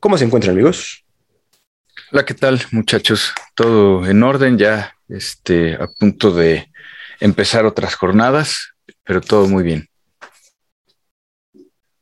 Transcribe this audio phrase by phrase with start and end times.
[0.00, 1.04] ¿Cómo se encuentran amigos?
[2.12, 3.32] Hola, ¿qué tal muchachos?
[3.54, 6.68] Todo en orden, ya este, a punto de
[7.20, 8.74] empezar otras jornadas,
[9.04, 9.88] pero todo muy bien.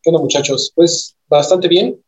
[0.05, 0.73] Bueno muchachos?
[0.75, 2.01] Pues bastante bien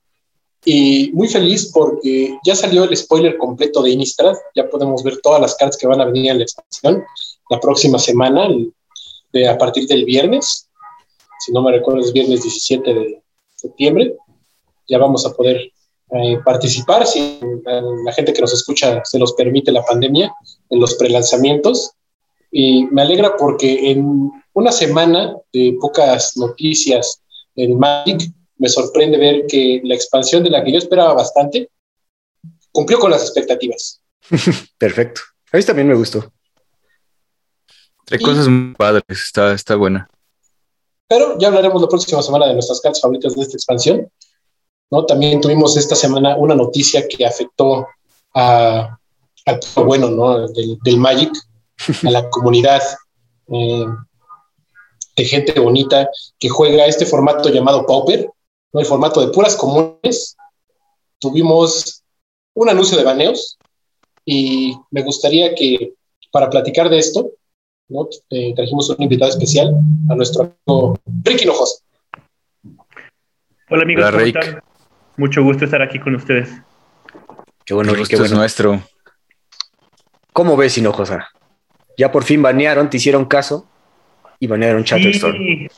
[0.64, 5.40] y muy feliz porque ya salió el spoiler completo de Innistrad, ya podemos ver todas
[5.40, 7.04] las cartas que van a venir en la expansión
[7.50, 8.48] la próxima semana,
[9.32, 10.68] de, a partir del viernes,
[11.40, 13.22] si no me recuerdo es viernes 17 de
[13.54, 14.16] septiembre,
[14.88, 15.72] ya vamos a poder
[16.10, 17.40] eh, participar, si
[18.04, 20.32] la gente que nos escucha se los permite la pandemia,
[20.70, 21.92] en los prelanzamientos.
[22.50, 27.20] Y me alegra porque en una semana de pocas noticias
[27.56, 31.70] en Magic, me sorprende ver que la expansión de la que yo esperaba bastante
[32.70, 34.00] cumplió con las expectativas.
[34.78, 35.20] Perfecto.
[35.52, 36.32] A mí también me gustó.
[38.10, 40.08] Hay cosas muy padres, está, está buena.
[41.08, 44.10] Pero ya hablaremos la próxima semana de nuestras cartas favoritas de esta expansión.
[44.90, 45.04] ¿No?
[45.06, 47.86] También tuvimos esta semana una noticia que afectó
[48.34, 48.98] a,
[49.76, 50.48] bueno ¿no?
[50.48, 51.32] del, Magic,
[52.04, 52.82] a la comunidad
[53.52, 53.86] eh,
[55.16, 58.28] de gente bonita que juega este formato llamado Pauper,
[58.72, 58.80] ¿no?
[58.80, 60.36] el formato de puras comunes.
[61.18, 62.02] Tuvimos
[62.54, 63.58] un anuncio de baneos
[64.24, 65.94] y me gustaría que
[66.30, 67.30] para platicar de esto,
[67.88, 68.08] ¿no?
[68.30, 69.74] Eh, trajimos un invitado especial
[70.08, 71.84] a nuestro amigo Ricky Hinojosa.
[73.70, 74.04] Hola amigos,
[75.16, 76.50] Mucho gusto estar aquí con ustedes.
[77.64, 78.82] Qué bueno, Ricky, es nuestro.
[80.32, 81.28] ¿Cómo ves, Hinojosa?
[81.96, 83.68] Ya por fin banearon, te hicieron caso
[84.40, 85.36] y banearon Chatterstorm.
[85.36, 85.68] Sí,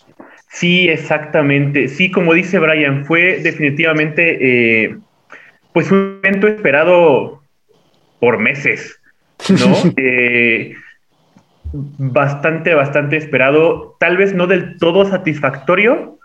[0.48, 1.88] Sí, exactamente.
[1.88, 4.97] Sí, como dice Brian, fue definitivamente eh,
[5.74, 7.42] pues un evento esperado
[8.20, 8.98] por meses,
[9.50, 9.76] ¿no?
[9.98, 10.74] Eh,
[11.72, 13.97] bastante, bastante esperado.
[14.00, 16.16] Tal vez no del todo satisfactorio.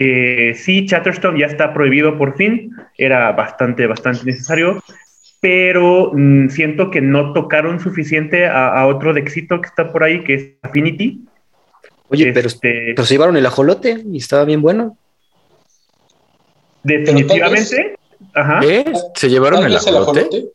[0.00, 2.74] Eh, sí, Chatterstone ya está prohibido por fin.
[2.98, 4.82] Era bastante, bastante necesario.
[5.40, 10.02] Pero mm, siento que no tocaron suficiente a, a otro de éxito que está por
[10.02, 11.24] ahí, que es Affinity
[12.10, 14.98] Oye, pero, este, pero se llevaron el ajolote y estaba bien bueno.
[16.82, 17.96] Definitivamente.
[18.34, 18.60] Ajá.
[19.14, 20.50] ¿Se llevaron el ajolote?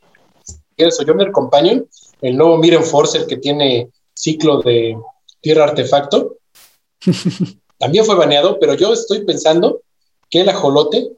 [0.76, 1.88] El Sojourner Companion,
[2.22, 4.98] el nuevo Miren Forcer que tiene ciclo de
[5.40, 6.36] tierra artefacto,
[7.78, 9.82] también fue baneado, pero yo estoy pensando
[10.30, 11.10] que el ajolote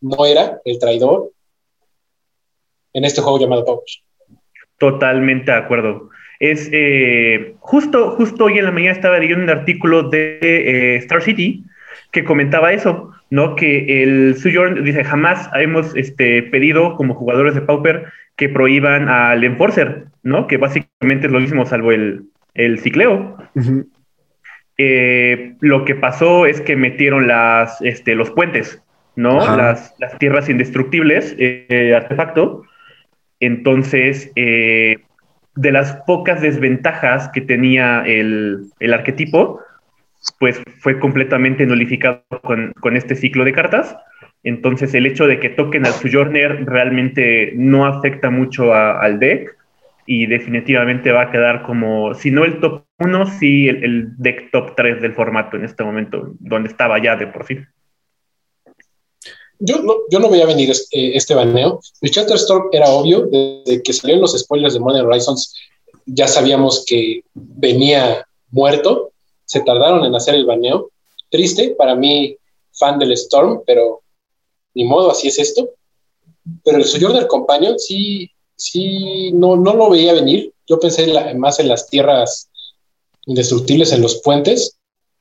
[0.00, 1.30] no era el traidor
[2.92, 4.02] en este juego llamado Pouch.
[4.78, 6.10] Totalmente de acuerdo
[6.42, 11.22] es eh, justo, justo hoy en la mañana estaba leyendo un artículo de eh, Star
[11.22, 11.64] City
[12.10, 13.54] que comentaba eso, ¿no?
[13.54, 19.44] Que el Sojourn dice, jamás hemos este, pedido como jugadores de Pauper que prohíban al
[19.44, 20.48] Enforcer, ¿no?
[20.48, 22.24] Que básicamente es lo mismo salvo el,
[22.54, 23.36] el cicleo.
[24.84, 28.82] Eh, lo que pasó es que metieron las, este, los puentes,
[29.14, 29.38] ¿no?
[29.56, 31.36] Las, las, tierras indestructibles,
[31.94, 32.64] artefacto.
[33.38, 34.32] Entonces,
[35.54, 39.60] de las pocas desventajas que tenía el, arquetipo,
[40.38, 43.96] pues fue completamente nulificado con, este ciclo de cartas.
[44.44, 49.56] Entonces el hecho de que toquen al Sojourner realmente no afecta mucho al deck
[50.06, 54.74] y definitivamente va a quedar como, si no el top 1, sí el, deck top
[54.76, 57.58] 3 del formato en este momento, donde estaba ya de por sí
[59.64, 61.80] yo no, yo no veía venir este, este baneo.
[62.00, 65.54] El Chatterstorm era obvio, desde que salieron los spoilers de Modern Horizons,
[66.04, 69.12] ya sabíamos que venía muerto.
[69.44, 70.90] Se tardaron en hacer el baneo.
[71.30, 72.36] Triste, para mí,
[72.72, 74.02] fan del Storm, pero
[74.74, 75.70] ni modo, así es esto.
[76.64, 80.52] Pero el Sojourner Companion sí, sí, no, no lo veía venir.
[80.66, 82.48] Yo pensé más en las tierras
[83.26, 84.78] indestructibles, en los puentes,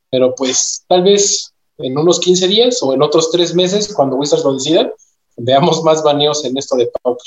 [0.09, 4.43] pero pues tal vez en unos 15 días o en otros tres meses, cuando Wizards
[4.43, 4.91] lo decida,
[5.37, 7.25] veamos más baneos en esto de Pauper.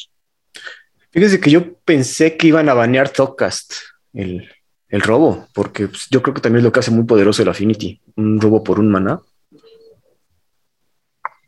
[1.10, 3.72] Fíjese que yo pensé que iban a banear Thoughtcast,
[4.12, 4.48] el,
[4.88, 7.48] el robo, porque pues, yo creo que también es lo que hace muy poderoso el
[7.48, 9.20] Affinity, un robo por un maná.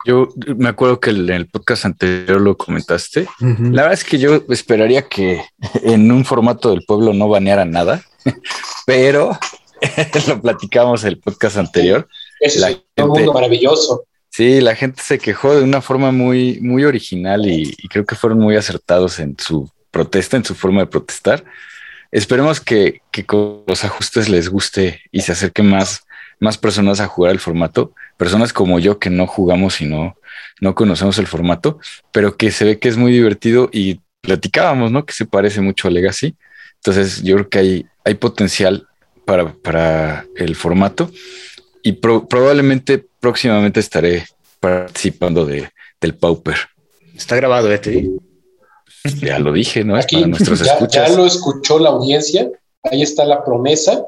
[0.07, 3.27] Yo me acuerdo que en el podcast anterior lo comentaste.
[3.41, 5.43] La verdad es que yo esperaría que
[5.83, 8.03] en un formato del pueblo no baneara nada,
[8.87, 9.37] pero
[10.29, 12.09] lo platicamos el podcast anterior.
[12.39, 12.57] Es
[12.97, 14.05] un mundo maravilloso.
[14.31, 18.39] Sí, la gente se quejó de una forma muy, muy original y, creo que fueron
[18.39, 21.43] muy acertados en su protesta, en su forma de protestar.
[22.13, 26.06] Esperemos que, con los ajustes les guste y se acerquen más,
[26.41, 30.17] más personas a jugar el formato, personas como yo que no jugamos y no,
[30.61, 31.79] no conocemos el formato,
[32.13, 35.05] pero que se ve que es muy divertido y platicábamos, ¿no?
[35.05, 36.37] Que se parece mucho a Legacy.
[36.77, 38.87] Entonces yo creo que hay, hay potencial
[39.25, 41.11] para, para el formato
[41.83, 44.27] y probablemente próximamente estaré
[44.61, 46.57] participando de, del Pauper.
[47.17, 48.11] Está grabado este.
[49.21, 49.97] Ya lo dije, ¿no?
[49.97, 51.11] Aquí, para nuestros ya, escuchas.
[51.11, 52.51] Ya lo escuchó la audiencia.
[52.83, 54.05] Ahí está la promesa,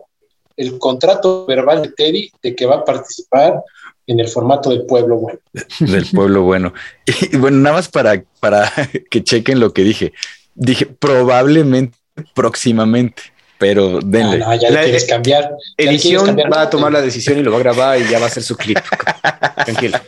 [0.58, 3.62] el contrato verbal de Teddy de que va a participar
[4.06, 5.38] en el formato del pueblo bueno.
[5.78, 6.74] Del pueblo bueno.
[7.32, 8.70] Y bueno, nada más para, para
[9.10, 10.12] que chequen lo que dije.
[10.54, 11.96] Dije probablemente
[12.34, 13.22] próximamente,
[13.58, 14.42] pero denle.
[14.44, 15.52] Ah, ya le quieres cambiar.
[15.76, 18.30] Edición va a tomar la decisión y lo va a grabar y ya va a
[18.30, 18.78] ser su clip.
[19.64, 19.98] Tranquilo.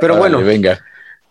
[0.00, 0.82] Pero bueno, venga.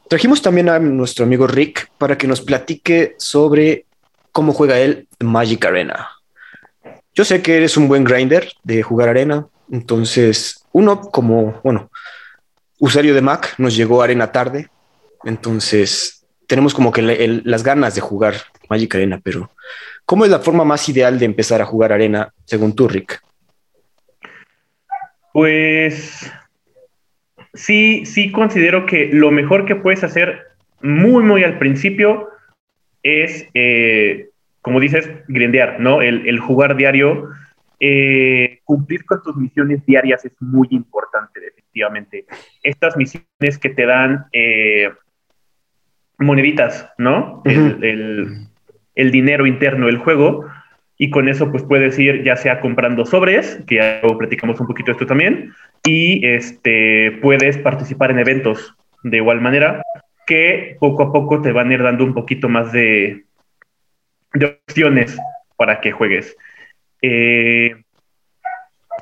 [0.08, 3.86] Trajimos también a nuestro amigo Rick para que nos platique sobre
[4.32, 6.21] cómo juega él Magic Arena.
[7.14, 11.90] Yo sé que eres un buen grinder de jugar arena, entonces uno como, bueno,
[12.80, 14.70] usuario de Mac nos llegó arena tarde,
[15.24, 18.36] entonces tenemos como que las ganas de jugar
[18.70, 19.52] Magic Arena, pero
[20.06, 23.22] ¿cómo es la forma más ideal de empezar a jugar arena según tú, Rick?
[25.34, 26.32] Pues
[27.54, 30.48] sí, sí considero que lo mejor que puedes hacer
[30.82, 32.30] muy, muy al principio
[33.04, 34.31] es, eh,
[34.62, 36.02] como dices, grindear, ¿no?
[36.02, 37.30] El, jugar diario.
[37.84, 42.26] Eh, cumplir con tus misiones diarias es muy importante, definitivamente.
[42.62, 44.92] Estas misiones que te dan eh,
[46.20, 47.42] moneditas, ¿no?
[47.46, 48.48] el,
[48.94, 50.46] el, dinero interno del juego.
[50.96, 54.88] Y con eso, pues puedes ir ya sea comprando sobres, que ya platicamos un poquito
[54.88, 55.52] de esto también,
[55.84, 59.82] y este, puedes participar en eventos de igual manera
[60.28, 63.26] que poco a poco te van a ir dando un poquito más de,
[64.34, 65.18] de opciones
[65.58, 66.36] para que juegues.
[67.02, 67.76] Eh,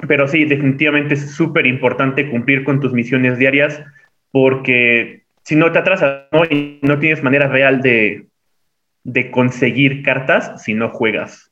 [0.08, 3.81] pero sí, definitivamente es súper importante cumplir con tus misiones diarias
[4.31, 8.28] porque si no te atrasas y no tienes manera real de,
[9.04, 11.50] de conseguir cartas si no juegas.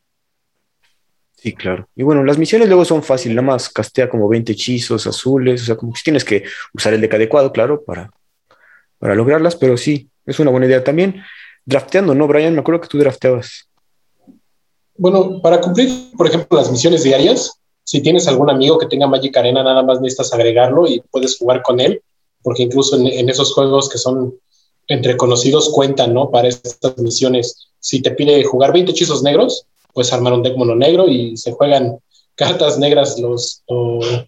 [1.35, 1.87] Sí, claro.
[1.95, 5.65] Y bueno, las misiones luego son fáciles, nada más castea como 20 hechizos azules, o
[5.65, 6.43] sea, como que tienes que
[6.73, 8.09] usar el deck adecuado, claro, para,
[8.97, 11.23] para lograrlas, pero sí, es una buena idea también.
[11.67, 12.53] Drafteando, ¿no, Brian?
[12.53, 13.67] Me acuerdo que tú drafteabas.
[14.97, 19.35] Bueno, para cumplir, por ejemplo, las misiones diarias, si tienes algún amigo que tenga Magic
[19.35, 22.01] Arena, nada más necesitas agregarlo y puedes jugar con él,
[22.41, 24.33] porque incluso en, esos juegos que son
[24.87, 26.31] entre conocidos cuentan, ¿no?
[26.31, 27.67] Para estas misiones.
[27.81, 31.51] Si te pide jugar 20 hechizos negros, puedes armar un deck mono negro y se
[31.51, 31.99] juegan
[32.35, 33.61] cartas negras los,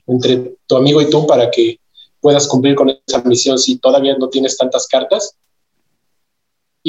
[0.07, 1.79] entre tu amigo y tú para que
[2.19, 5.37] puedas cumplir con esa misión si todavía no tienes tantas cartas.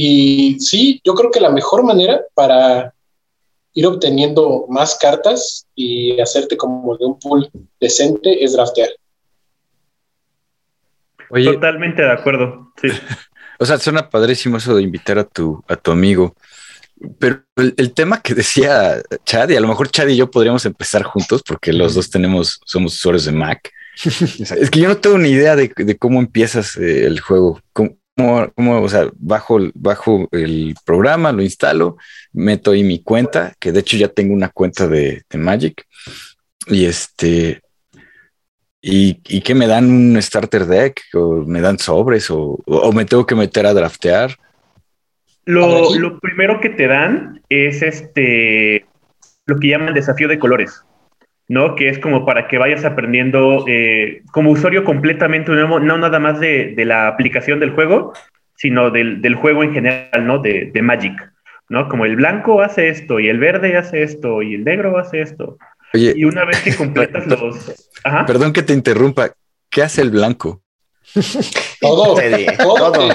[0.03, 2.95] Y sí, yo creo que la mejor manera para
[3.75, 8.89] ir obteniendo más cartas y hacerte como de un pool decente es draftear.
[11.29, 12.73] Totalmente de acuerdo.
[12.81, 12.89] Sí.
[13.59, 16.35] o sea, suena padrísimo eso de invitar a tu, a tu amigo.
[17.19, 21.03] Pero el, tema que decía Chad, y a lo mejor Chad y yo podríamos empezar
[21.03, 23.71] juntos porque los dos tenemos, somos usuarios de Mac.
[24.03, 27.61] es que yo no tengo ni idea de, cómo empiezas eh, el juego.
[27.75, 31.97] Cómo, cómo, o sea, bajo, bajo el programa, lo instalo,
[32.33, 35.87] meto ahí mi cuenta, que de hecho ya tengo una cuenta de, Magic.
[36.67, 37.63] Y este,
[38.83, 43.05] y, y, que me dan un starter deck o me dan sobres o, o, me
[43.05, 44.37] tengo que meter a draftear.
[45.45, 48.87] Lo, primero que te dan es este
[49.47, 50.85] lo que llaman desafío de colores,
[51.51, 51.75] ¿no?
[51.75, 56.39] Que es como para que vayas aprendiendo eh, como usuario completamente nuevo, no nada más
[56.39, 58.13] de, la aplicación del juego,
[58.55, 60.39] sino del, juego en general, ¿no?
[60.39, 61.13] De, Magic,
[61.69, 61.89] ¿no?
[61.89, 65.59] Como el blanco hace esto, y el verde hace esto, y el negro hace esto.
[65.93, 67.91] y una vez que completas los...
[68.29, 69.33] Perdón que te interrumpa,
[69.71, 70.63] ¿qué hace el blanco?
[71.81, 73.09] Todo, todo.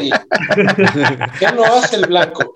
[1.40, 2.52] ¿Qué no hace el blanco?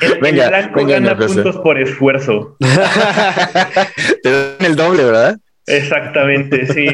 [0.00, 2.56] El, venga, blanco gana puntos por esfuerzo.
[4.22, 5.36] Te dan el doble, ¿verdad?
[5.66, 6.86] Exactamente, sí.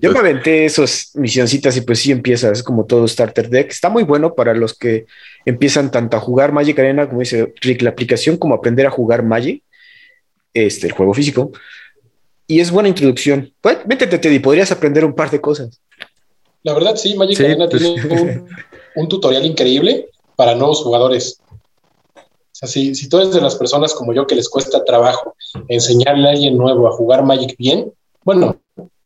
[0.00, 3.70] Yo me aventé esas misioncitas y pues sí empiezas como todo Starter Deck.
[3.70, 5.06] Está muy bueno para los que
[5.44, 9.22] empiezan tanto a jugar Magic Arena, como dice Rick, la aplicación, como aprender a jugar
[9.22, 9.62] Magic,
[10.52, 11.52] este, el juego físico.
[12.46, 13.52] Y es buena introducción.
[13.60, 15.80] Pues, métete, Teddy, podrías aprender un par de cosas.
[16.64, 18.42] La verdad, sí, Magic Arena pues tiene
[18.96, 21.40] un, tutorial increíble para nuevos jugadores.
[22.16, 25.36] O sea, si, si tú eres de las personas como yo que les cuesta trabajo
[25.68, 27.92] enseñarle a alguien nuevo a jugar Magic bien,
[28.24, 28.56] bueno,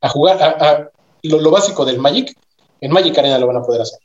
[0.00, 0.90] a jugar a,
[1.24, 2.32] lo, básico del Magic,
[2.80, 3.98] en Magic Arena lo van a poder hacer.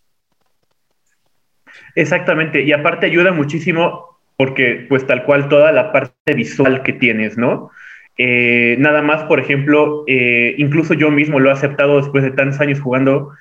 [1.96, 7.38] Exactamente, y aparte ayuda muchísimo porque pues tal cual toda la parte visual que tienes,
[7.38, 7.70] ¿no?
[8.18, 12.60] Eh, nada más, por ejemplo, eh, incluso yo mismo lo he aceptado después de tantos
[12.60, 13.32] años jugando,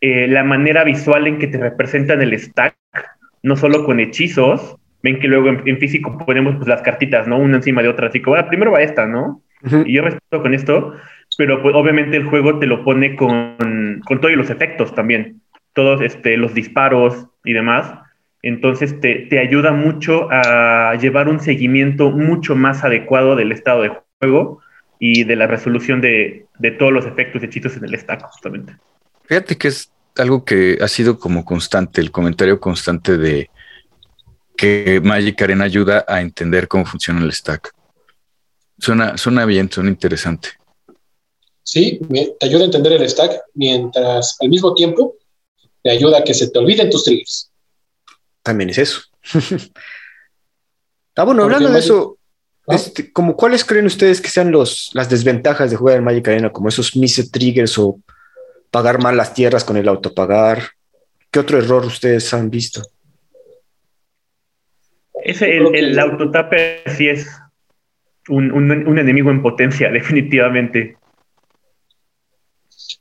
[0.00, 2.76] eh, la manera visual en que te representan el stack,
[3.42, 7.38] no solo con hechizos, ven que luego en, físico ponemos pues, las cartitas, ¿no?
[7.38, 9.42] Una encima de otra, así como, bueno, primero va esta, ¿no?
[9.86, 10.94] Y yo respeto con esto,
[11.38, 15.40] pero pues, obviamente el juego te lo pone con, con todos los efectos también,
[15.72, 17.94] todos este, los disparos y demás.
[18.42, 23.88] Entonces te, te, ayuda mucho a llevar un seguimiento mucho más adecuado del estado de
[23.88, 24.03] juego
[24.98, 28.76] y de la resolución de, de todos los efectos hechizos en el stack, justamente.
[29.24, 33.50] Fíjate que es algo que ha sido como constante, el comentario constante de
[34.56, 37.72] que Magic Arena ayuda a entender cómo funciona el stack.
[38.78, 40.50] Suena, suena bien, suena interesante.
[41.62, 42.00] Sí,
[42.38, 45.16] te ayuda a entender el stack mientras al mismo tiempo
[45.82, 47.50] te ayuda a que se te olviden tus triggers.
[48.42, 49.00] También es eso.
[51.16, 52.18] ah, bueno, hablando de eso,
[52.66, 56.50] Este, como ¿cuáles creen ustedes que sean los, las desventajas de jugar en Magic Arena?
[56.50, 58.00] Como esos mise triggers o
[58.70, 60.62] pagar mal las tierras con el autopagar.
[61.30, 62.82] ¿Qué otro error ustedes han visto?
[65.22, 67.26] Ese, el, el autotape sí es
[68.28, 70.96] un, enemigo en potencia, definitivamente.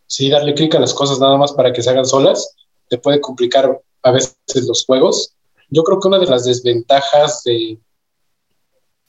[0.06, 2.56] Sí, darle clic a las cosas nada más para que se hagan solas
[2.94, 4.36] te puede complicar a veces
[4.68, 5.34] los juegos.
[5.70, 7.80] Yo creo que una de las desventajas de,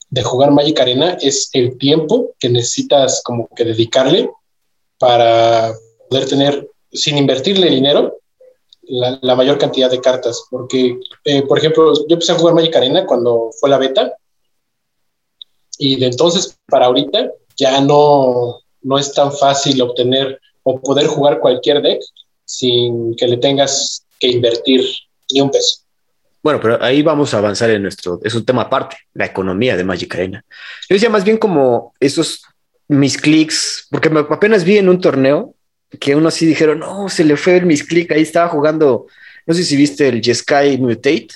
[0.09, 4.29] de jugar Magic Arena es el tiempo que necesitas como que dedicarle
[4.97, 5.73] para
[6.09, 8.17] poder tener, sin invertirle dinero,
[8.83, 10.45] la, mayor cantidad de cartas.
[10.49, 14.15] Porque, eh, por ejemplo, yo empecé a jugar Magic Arena cuando fue la beta.
[15.77, 21.39] Y de entonces para ahorita ya no, no es tan fácil obtener o poder jugar
[21.39, 22.01] cualquier deck
[22.45, 24.85] sin que le tengas que invertir
[25.31, 25.84] ni un peso.
[26.45, 29.83] Bueno, pero ahí vamos a avanzar en nuestro, es un tema aparte, la economía de
[29.83, 30.45] Magic Arena.
[30.87, 32.43] Yo decía más bien como esos
[32.87, 35.55] mis clics, porque apenas vi en un torneo
[35.99, 39.07] que uno así dijeron, no, se le fue el misclick, ahí estaba jugando,
[39.47, 41.29] no sé si viste el Jeskai Mutate,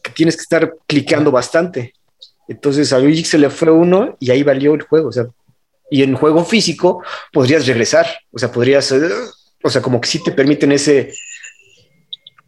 [0.00, 1.94] que tienes que estar clicando bastante.
[2.46, 5.26] Entonces a Luigi se le fue uno y ahí valió el juego, o sea,
[5.90, 8.94] y en juego físico podrías regresar, o sea, podrías,
[9.60, 11.12] o sea, como que sí te permiten ese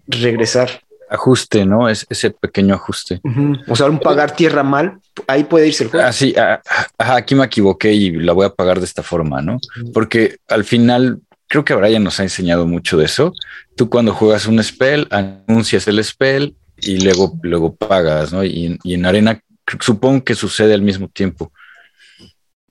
[0.06, 0.80] regresar.
[1.10, 1.88] Ajuste, ¿no?
[1.88, 3.20] Es ese pequeño ajuste.
[3.66, 6.06] O sea, un pagar tierra mal, ahí puede irse el juego.
[6.06, 6.60] Así, ah,
[6.98, 9.58] aquí me equivoqué y la voy a pagar de esta forma, ¿no?
[9.94, 13.32] Porque al final creo que Brian nos ha enseñado mucho de eso.
[13.74, 18.44] Tú cuando juegas un spell, anuncias el spell y luego, luego pagas, ¿no?
[18.44, 19.40] Y, en arena
[19.80, 21.52] supongo que sucede al mismo tiempo.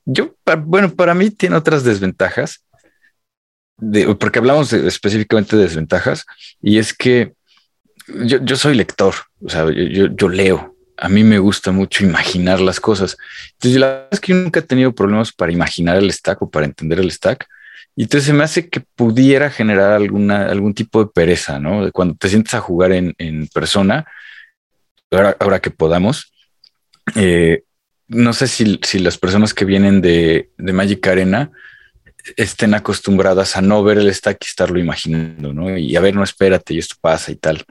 [0.04, 2.64] Yo, bueno, para mí tiene otras desventajas,
[4.18, 6.24] porque hablamos específicamente de desventajas,
[6.62, 7.34] y es que
[8.24, 12.80] yo, soy lector, o sea, yo, yo, leo, a mí me gusta mucho imaginar las
[12.80, 13.16] cosas.
[13.52, 16.50] Entonces, la verdad es que yo nunca he tenido problemas para imaginar el stack o
[16.50, 17.46] para entender el stack.
[17.98, 21.90] Y entonces se me hace que pudiera generar alguna, algún tipo de pereza, ¿no?
[21.90, 24.06] Cuando te sientes a jugar en, persona,
[25.10, 26.32] ahora, que podamos,
[27.16, 27.64] eh,
[28.06, 31.50] no sé si, las personas que vienen de, Magic Arena
[32.36, 35.76] estén acostumbradas a no ver el stack y estarlo imaginando, ¿no?
[35.76, 37.64] Y a ver, no espérate, y esto pasa y tal.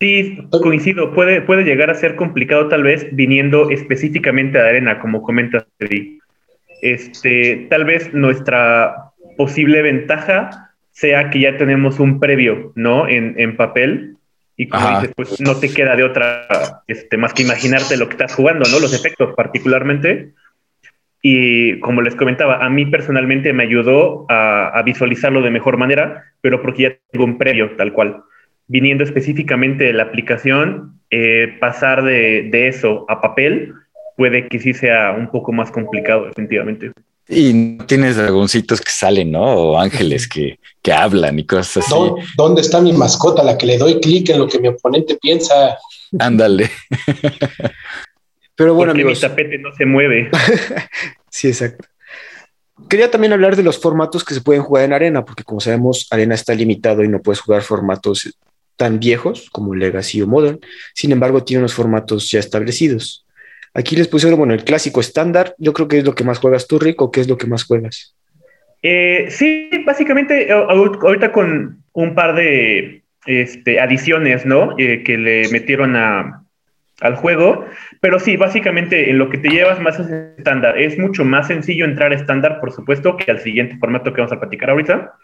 [0.00, 1.12] Sí, coincido.
[1.12, 6.18] Puede, puede llegar a ser complicado tal vez viniendo específicamente de arena, como comentas, Eddie.
[6.82, 13.08] Este, tal vez nuestra posible ventaja sea que ya tenemos un previo, ¿no?
[13.08, 14.16] En, papel.
[14.56, 18.14] Y como dices, pues no te queda de otra este, más que imaginarte lo que
[18.14, 18.80] estás jugando, ¿no?
[18.80, 20.32] Los efectos particularmente.
[21.22, 26.62] Y como les comentaba, a mí personalmente me ayudó a, visualizarlo de mejor manera, pero
[26.62, 28.22] porque ya tengo un previo tal cual.
[28.68, 33.74] Viniendo específicamente de la aplicación, eh, pasar de, de, eso a papel
[34.16, 36.92] puede que sí sea un poco más complicado, definitivamente.
[37.28, 39.42] Y no tienes dragoncitos que salen, ¿no?
[39.42, 41.94] O ángeles que, que hablan y cosas así.
[42.36, 45.76] ¿Dónde está mi mascota, la que le doy clic en lo que mi oponente piensa?
[46.18, 46.70] Ándale.
[48.56, 50.30] Pero bueno, Porque mi tapete no se mueve.
[51.30, 51.86] sí, exacto.
[52.88, 56.06] Quería también hablar de los formatos que se pueden jugar en arena, porque como sabemos,
[56.10, 58.34] arena está limitado y no puedes jugar formatos
[58.78, 60.60] tan viejos como Legacy o Modern.
[60.94, 63.26] Sin embargo, tiene unos formatos ya establecidos.
[63.74, 65.54] Aquí les pusieron, bueno, el clásico estándar.
[65.58, 67.46] Yo creo que es lo que más juegas tú, Rick, o qué es lo que
[67.46, 68.16] más juegas.
[68.82, 74.74] Eh, sí, básicamente ahorita con un par de este, adiciones, ¿no?
[74.78, 76.44] Eh, que le metieron a,
[77.00, 77.66] al juego,
[78.00, 80.08] Pero sí, básicamente en lo que te llevas más es
[80.38, 80.78] estándar.
[80.78, 84.32] Es mucho más sencillo entrar a estándar, por supuesto, que al siguiente formato que vamos
[84.32, 85.14] a platicar ahorita.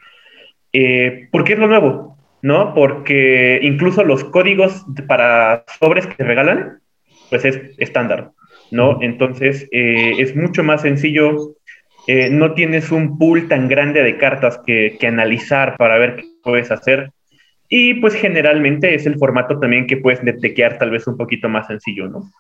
[0.73, 2.14] Eh, porque es lo nuevo,
[2.45, 2.75] ¿no?
[2.75, 6.83] Porque incluso los códigos para sobres que te regalan,
[7.31, 8.33] pues es estándar,
[8.71, 8.99] ¿no?
[9.01, 11.55] Entonces eh, es mucho más sencillo.
[12.07, 16.25] Eh, no tienes un pool tan grande de cartas que, que analizar para ver qué
[16.43, 17.13] puedes hacer.
[17.71, 21.67] Y pues generalmente es el formato también que puedes detectar tal vez un poquito más
[21.67, 22.31] sencillo, ¿no?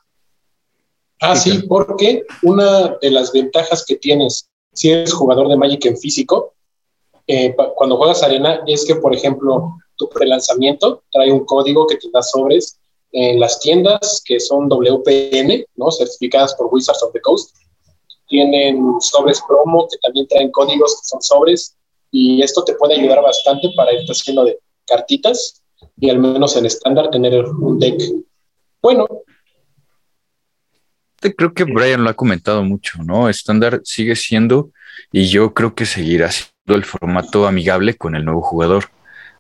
[1.23, 5.97] Ah, sí, porque una de las ventajas que tienes si eres jugador de Magic en
[5.97, 6.53] físico,
[7.27, 12.09] eh, cuando juegas arena, es que, por ejemplo, tu prelanzamiento trae un código que te
[12.13, 12.79] da sobres
[13.13, 15.91] en las tiendas que son WPN, ¿no?
[15.91, 17.55] Certificadas por Wizards of the Coast.
[18.29, 21.77] Tienen sobres promo que también traen códigos que son sobres
[22.11, 25.63] y esto te puede ayudar bastante para irte haciendo de cartitas
[25.99, 28.01] y al menos en estándar tener un deck
[28.81, 29.07] bueno
[31.33, 33.29] creo que Brian lo ha comentado mucho, ¿no?
[33.29, 34.71] Estándar sigue siendo
[35.11, 38.91] y yo creo que seguirá siendo el formato amigable con el nuevo jugador.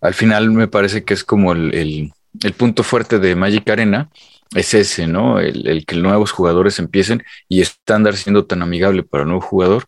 [0.04, 2.12] Al final me parece que es como el,
[2.58, 4.10] punto fuerte de Magic Arena,
[4.54, 5.40] es ese, ¿no?
[5.40, 9.84] El, que nuevos jugadores empiecen y estándar siendo tan amigable para el nuevo jugador.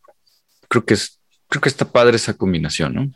[0.68, 1.18] Creo que es,
[1.48, 3.12] creo que está padre esa combinación, ¿no?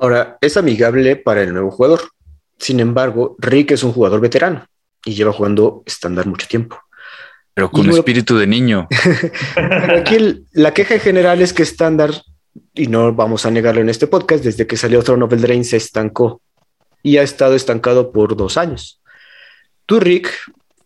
[0.00, 2.10] Ahora, es amigable para el nuevo jugador.
[2.58, 4.66] Sin embargo, Rick es un jugador veterano
[5.04, 6.76] y lleva jugando estándar mucho tiempo.
[7.54, 8.88] Pero con espíritu de niño.
[9.54, 12.20] Pero aquí la queja en general es que estándar,
[12.74, 15.76] y no vamos a negarlo en este podcast, desde que salió Throne of Drain se
[15.76, 16.40] estancó
[17.02, 19.00] y ha estado estancado por dos años.
[19.86, 20.30] Tú, Rick,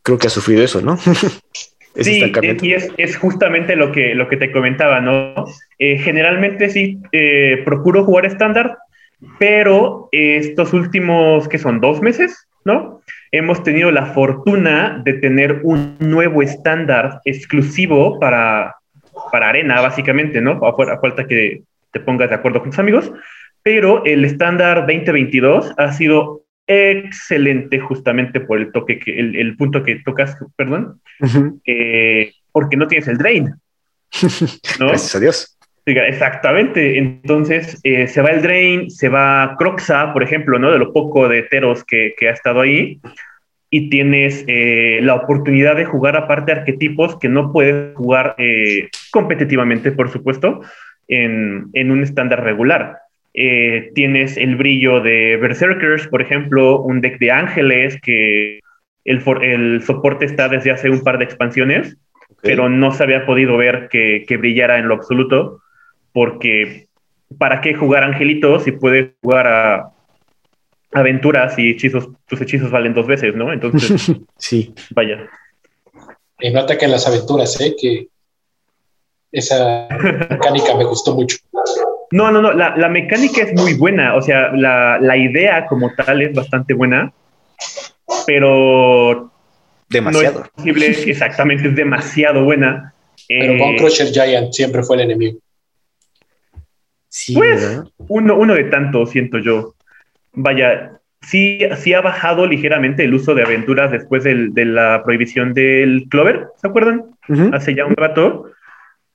[0.03, 0.97] creo que has sufrido eso, ¿no?
[1.97, 5.35] sí, y es, justamente lo que, lo que te comentaba, ¿no?
[5.79, 8.79] Eh, generalmente sí eh, procuro jugar estándar,
[9.39, 13.03] pero estos últimos, que son dos meses, ¿no?
[13.33, 18.77] hemos tenido la fortuna de tener un nuevo estándar exclusivo para,
[19.33, 20.61] para Arena, básicamente, ¿no?
[20.65, 21.63] A, falta que
[21.93, 23.13] te pongas de acuerdo con tus amigos,
[23.63, 29.97] pero el estándar 2022 ha sido excelente justamente por el toque que el, punto que
[30.05, 31.01] tocas, perdón,
[31.65, 33.55] eh, porque no tienes el drain.
[34.79, 35.57] Gracias a Dios.
[35.87, 36.99] Exactamente.
[36.99, 40.73] Entonces eh, se va el Drain, se va Croxa, por ejemplo, ¿no?
[40.73, 43.01] De lo poco de Teros que, ha estado ahí.
[43.71, 49.93] Y tienes eh, la oportunidad de jugar aparte arquetipos que no puedes jugar eh, competitivamente,
[49.93, 50.61] por supuesto,
[51.09, 52.99] en, un estándar regular.
[53.33, 58.61] tienes el brillo de Berserkers, por ejemplo, un deck de ángeles que
[59.05, 61.97] el, el soporte está desde hace un par de expansiones,
[62.43, 65.61] pero no se había podido ver que, que brillara en lo absoluto
[66.13, 66.87] porque
[67.39, 69.93] ¿para qué jugar angelitos si puedes jugar a
[70.93, 73.53] aventuras y hechizos, tus hechizos valen dos veces, ¿no?
[73.53, 74.73] Entonces, sí.
[74.95, 75.29] Vaya.
[76.41, 77.75] Y no ataquen las aventuras, ¿eh?
[77.79, 78.09] Que
[79.39, 79.89] esa
[80.31, 81.37] mecánica me gustó mucho.
[82.11, 86.35] No, no, no, la, mecánica es muy buena, o sea, la, idea como tal es
[86.35, 87.13] bastante buena,
[88.27, 89.33] pero...
[89.89, 90.45] Demasiado.
[90.55, 92.93] posible, exactamente, es demasiado buena.
[93.29, 95.39] Pero con eh, Crusher Giant siempre fue el enemigo
[97.35, 99.75] pues uno, uno de tanto, siento yo.
[100.33, 106.07] Vaya, sí, sí ha bajado ligeramente el uso de aventuras después de la prohibición del
[106.11, 107.05] Clover, ¿se acuerdan?
[107.53, 108.51] Hace ya un rato.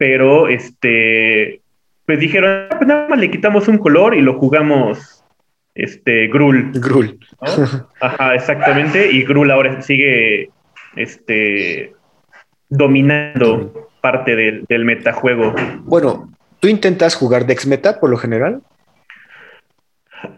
[0.02, 1.62] Pero este,
[2.08, 5.24] pues dijeron, ah, pues nada más le quitamos un color y lo jugamos
[5.76, 6.72] este Grul.
[6.74, 7.20] Grul.
[8.00, 9.12] Ajá, exactamente.
[9.12, 10.50] Y Grul ahora sigue
[10.96, 11.94] este
[12.68, 15.54] dominando parte del, del metajuego.
[15.84, 18.62] Bueno, ¿Tú intentas jugar Dex Meta por lo general?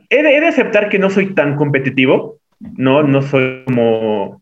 [0.09, 3.03] He de, aceptar que no soy tan competitivo, ¿no?
[3.03, 4.41] No soy como...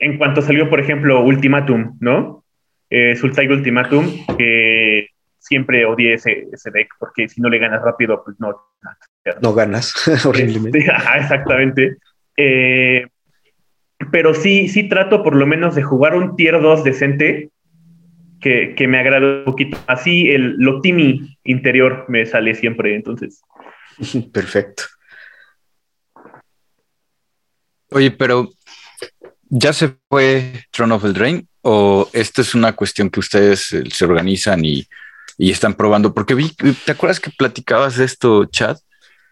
[0.00, 2.44] En cuanto salió, por ejemplo, Ultimatum, ¿no?
[2.90, 8.36] Eh, Sultai Ultimatum, que siempre odié ese, deck, porque si no le ganas rápido, pues
[8.38, 8.56] no.
[9.42, 9.94] No ganas,
[10.26, 10.78] horriblemente.
[10.78, 11.96] Este, exactamente.
[12.36, 13.06] Eh,
[14.12, 17.50] pero sí, sí trato por lo menos de jugar un tier 2 decente
[18.40, 19.78] que, me agrada un poquito.
[19.86, 23.42] Así el Lotimi interior me sale siempre, entonces.
[24.32, 24.84] Perfecto.
[27.90, 28.50] Oye, pero
[29.48, 31.47] ¿ya se fue Throne of the Drain?
[31.62, 34.86] ¿O esta es una cuestión que ustedes eh, se organizan y,
[35.38, 36.14] están probando?
[36.14, 36.50] Porque vi,
[36.84, 38.78] ¿te acuerdas que platicabas de esto, Chad?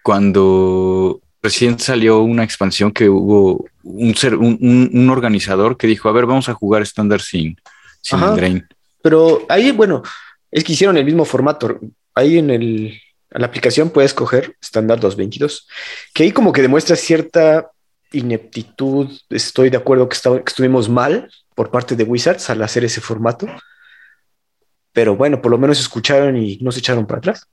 [0.03, 6.27] Cuando recién salió una expansión que hubo un, ser, un, organizador que dijo, a ver,
[6.27, 7.57] vamos a jugar estándar sin,
[8.01, 8.67] sin Drain.
[9.03, 10.03] Pero ahí, bueno,
[10.51, 11.79] es que hicieron el mismo formato.
[12.15, 15.69] Ahí en, el, la aplicación puedes coger estándar 222,
[16.15, 17.71] que ahí como que demuestra cierta
[18.12, 19.11] ineptitud.
[19.31, 23.49] Estoy de acuerdo que, estuvimos mal por parte de Wizards al hacer ese formato.
[24.92, 27.49] Pero bueno, por lo menos escucharon y no se echaron para atrás.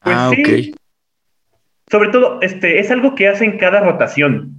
[0.00, 0.42] Pues ah, sí.
[0.72, 0.78] ok.
[1.90, 4.58] Sobre todo, este, es algo que hacen cada rotación,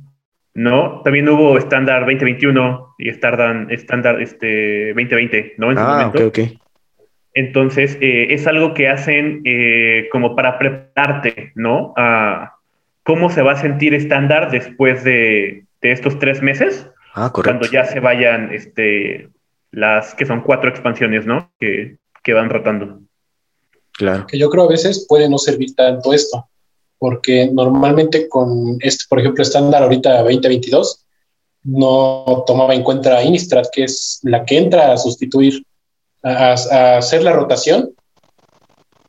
[0.56, 1.02] ¿no?
[1.04, 5.72] También hubo estándar 2021 y estándar, estándar este, 2020, ¿no?
[5.72, 6.28] En Ah, momento.
[6.28, 6.60] ok, ok.
[7.36, 11.94] Entonces, eh, es algo que hacen eh, como para prepararte, ¿no?
[11.96, 12.56] A
[13.04, 17.60] cómo se va a sentir estándar después de, de estos tres meses, Ah, correcto.
[17.60, 19.30] cuando ya se vayan este,
[19.72, 21.52] las que son cuatro expansiones, ¿no?
[21.60, 23.00] Que, que van rotando.
[23.94, 24.28] Claro.
[24.28, 26.48] que yo creo a veces puede no servir tanto esto,
[26.98, 31.06] porque normalmente con este, por ejemplo, estándar ahorita 2022,
[31.64, 35.66] no tomaba en cuenta a Innistrad, que es la que entra a sustituir,
[36.24, 37.92] a, a hacer la rotación,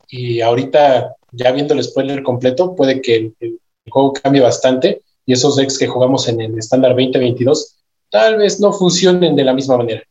[0.09, 3.59] y ahorita ya viendo el spoiler completo, puede que el, el
[3.89, 7.77] juego cambie bastante, y esos decks que jugamos en el estándar 2022
[8.11, 10.03] tal vez no funcionen de la misma manera.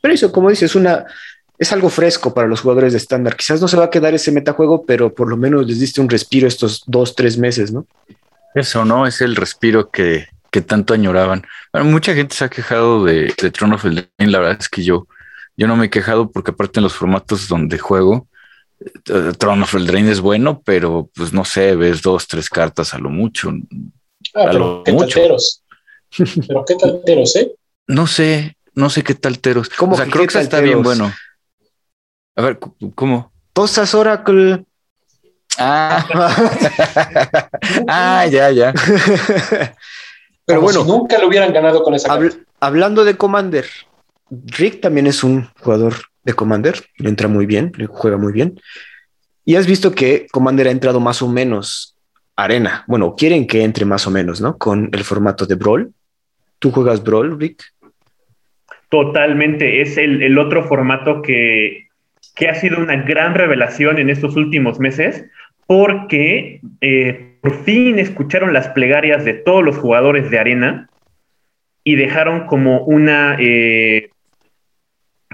[0.00, 1.06] Pero eso, como dices, una,
[1.58, 3.34] es algo fresco para los jugadores de estándar.
[3.34, 6.08] Quizás no se va a quedar ese metajuego, pero por lo menos les diste un
[6.08, 7.86] respiro estos dos, tres meses, ¿no?
[8.54, 9.06] Eso, ¿no?
[9.06, 11.44] Es el respiro que, que tanto añoraban.
[11.72, 14.30] Bueno, mucha gente se ha quejado de, de Throne of Eldraine.
[14.32, 15.06] La verdad es que yo,
[15.56, 18.28] yo no me he quejado porque aparte en los formatos donde juego,
[18.80, 22.98] eh, Throne of Eldraine es bueno, pero pues no sé, ves dos, tres cartas a
[22.98, 23.50] lo mucho.
[24.34, 25.20] Ah, A pero lo mucho.
[26.46, 27.52] Pero qué talteros, ¿eh?
[27.86, 29.68] No sé, no sé qué tal Teros.
[29.70, 31.12] ¿Cómo o sea, que creo que está bien bueno.
[32.36, 32.58] A ver,
[32.94, 33.32] ¿cómo?
[33.52, 34.64] Postas Oracle.
[35.58, 36.04] Ah,
[37.88, 38.74] ah ya, ya.
[40.44, 42.44] Pero Como bueno, si nunca lo hubieran ganado con esa habl- carta.
[42.60, 43.66] hablando de Commander,
[44.30, 48.60] Rick también es un jugador de Commander, le entra muy bien, le juega muy bien.
[49.44, 51.95] Y has visto que Commander ha entrado más o menos
[52.36, 52.84] arena.
[52.86, 54.58] Bueno, quieren que entre más o menos, ¿no?
[54.58, 55.92] Con el formato de Brawl.
[56.58, 57.62] ¿Tú juegas Brawl, Rick?
[58.88, 61.88] Totalmente, es el, otro formato que,
[62.36, 65.24] que ha sido una gran revelación en estos últimos meses,
[65.66, 70.88] porque eh, por fin escucharon las plegarias de todos los jugadores de arena
[71.82, 74.10] y dejaron como una eh,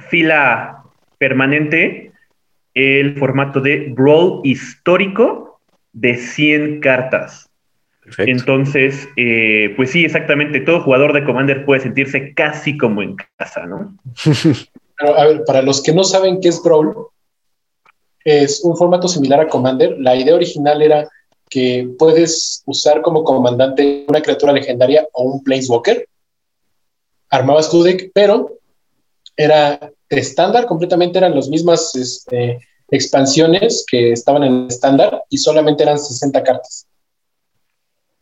[0.08, 0.84] fila
[1.18, 2.12] permanente
[2.74, 5.51] el formato de Brawl histórico
[5.92, 7.48] de 100 cartas.
[8.02, 8.30] Perfecto.
[8.30, 13.64] Entonces, eh, pues sí, exactamente, todo jugador de Commander puede sentirse casi como en casa,
[13.66, 13.96] ¿no?
[14.98, 16.94] Pero, a ver, para los que no saben qué es Brawl,
[18.24, 19.96] es un formato similar a Commander.
[19.98, 21.08] La idea original era
[21.48, 26.08] que puedes usar como comandante una criatura legendaria o un Planeswalker.
[27.30, 28.58] Armabas tu deck, pero
[29.36, 32.58] era estándar, completamente eran las mismas este,
[32.92, 36.86] expansiones que estaban en estándar y solamente eran 60 cartas.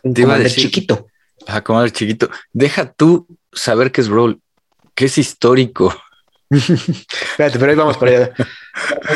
[0.03, 1.07] Te iba a decir- chiquito.
[1.47, 2.31] Ajá, como el chiquito.
[2.53, 4.41] Deja tú saber qué es Brawl,
[4.95, 5.95] que es histórico.
[6.51, 8.35] Espérate, pero ahí vamos para allá.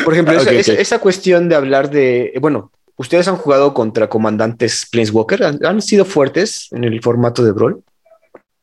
[0.03, 0.59] Por ejemplo, esa, Ok, ok.
[0.59, 5.81] esa- esa cuestión de hablar de, bueno, ustedes han jugado contra comandantes Planeswalker, han, han
[5.81, 7.83] sido fuertes en el formato de Brawl.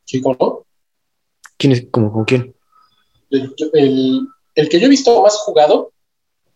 [0.05, 0.67] Chico, ¿no?
[1.57, 2.55] ¿Quién es, como, con quién?
[3.31, 5.92] El, el- el que yo he visto más jugado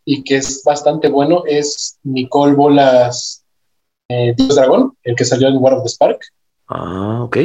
[0.07, 3.45] y que es bastante bueno es Nicole Bolas
[4.09, 6.21] eh, Dios Dragón, el que salió en War of the Spark,
[6.69, 7.37] Ah, ok.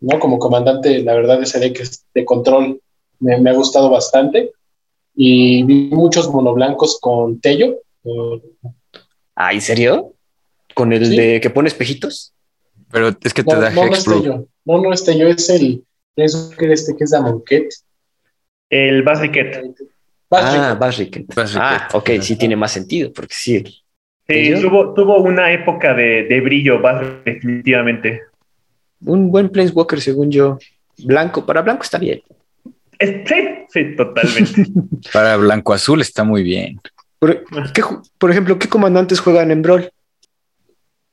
[0.00, 0.18] ¿no?
[0.20, 1.82] Como comandante, la verdad, ese deck
[2.14, 2.80] de control
[3.20, 4.52] me, me ha gustado bastante.
[5.14, 7.78] Y vi muchos monoblancos con Tello.
[9.34, 10.12] Ah, ¿en serio?
[10.74, 11.16] ¿Con el Sí.
[11.16, 12.32] de que pone espejitos?
[12.90, 14.22] Pero es que te no, da no, no es Hexproof.
[14.22, 14.48] Tello.
[14.64, 15.84] No, no es Tello, es el.
[16.16, 17.68] Es que este que es Damonquet.
[18.70, 19.74] El Basriket.
[20.36, 21.26] Ah, Basriken.
[21.34, 21.62] Basriken.
[21.62, 23.64] Ah, ok, sí tiene más sentido, porque sí.
[24.26, 26.80] Sí, tuvo, tuvo una época de, de brillo,
[27.24, 28.22] definitivamente.
[29.04, 30.58] Un buen Planeswalker, según yo.
[30.98, 32.22] Blanco, para blanco está bien.
[33.00, 33.34] Sí,
[33.68, 34.64] sí, totalmente.
[35.12, 36.80] Para blanco azul está muy bien.
[37.18, 37.82] Por, ¿qué
[38.18, 39.90] por ejemplo, ¿qué comandantes juegan en Brawl?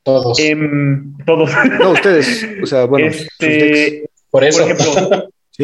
[0.03, 0.39] Todos.
[0.39, 1.51] Em, todos.
[1.79, 2.47] No, ustedes.
[2.61, 4.63] O sea, bueno, este, Por eso.
[4.63, 5.63] por ejemplo, ¿Sí?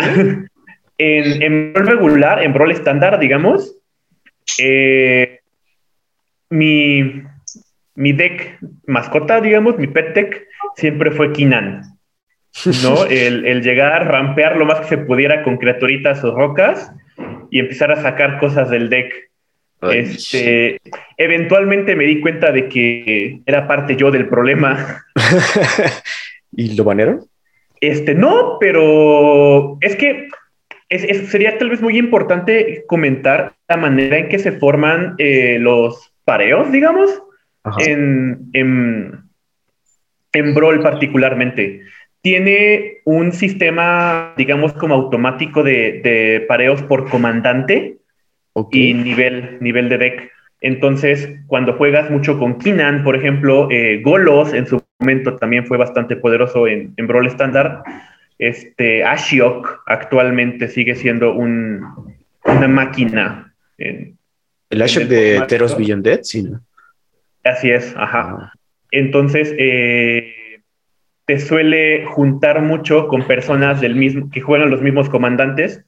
[0.98, 3.76] En, en rol regular, en rol estándar, digamos,
[4.60, 5.42] eh,
[6.50, 7.24] mi,
[7.96, 11.82] mi deck mascota, digamos, mi pet deck, siempre fue Kinan.
[12.84, 13.06] ¿No?
[13.10, 16.92] El, el llegar, rampear lo más que se pudiera con criaturitas o rocas
[17.52, 19.14] y empezar a sacar cosas del deck.
[19.82, 20.80] Ay, Este,
[21.18, 25.04] eventualmente me di cuenta de que era parte yo del problema.
[26.52, 27.26] ¿Y lo banearon?
[27.80, 30.30] Este, no, pero es que
[30.90, 35.58] es- es- sería tal vez muy importante comentar la manera en que se forman eh,
[35.60, 37.22] los pareos, digamos,
[37.80, 39.20] en, en,
[40.34, 41.82] en Brawl particularmente.
[42.22, 47.98] tiene un sistema, digamos, como automático de, pareos por comandante
[48.72, 50.32] y nivel, nivel de deck.
[50.60, 55.78] Entonces, cuando juegas mucho con Kinan, por ejemplo, eh, Golos en su momento también fue
[55.78, 57.84] bastante poderoso en, en Brawl Standard.
[58.40, 63.54] Este, Ashiok actualmente sigue siendo un, una máquina.
[63.78, 64.18] En,
[64.70, 66.62] el Ashiok de Teros Beyond Dead, sí, ¿no?
[67.44, 68.38] Así es, ajá.
[68.40, 68.54] Ah.
[68.92, 70.62] Entonces, eh,
[71.26, 75.84] te suele juntar mucho con personas del mismo, que juegan los mismos comandantes,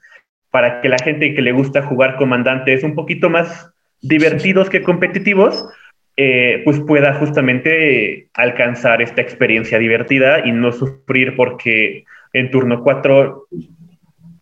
[0.51, 3.69] para que la gente que le gusta jugar comandantes un poquito más
[4.01, 5.65] divertidos que competitivos,
[6.17, 13.47] eh, pues pueda justamente alcanzar esta experiencia divertida y no sufrir porque en turno 4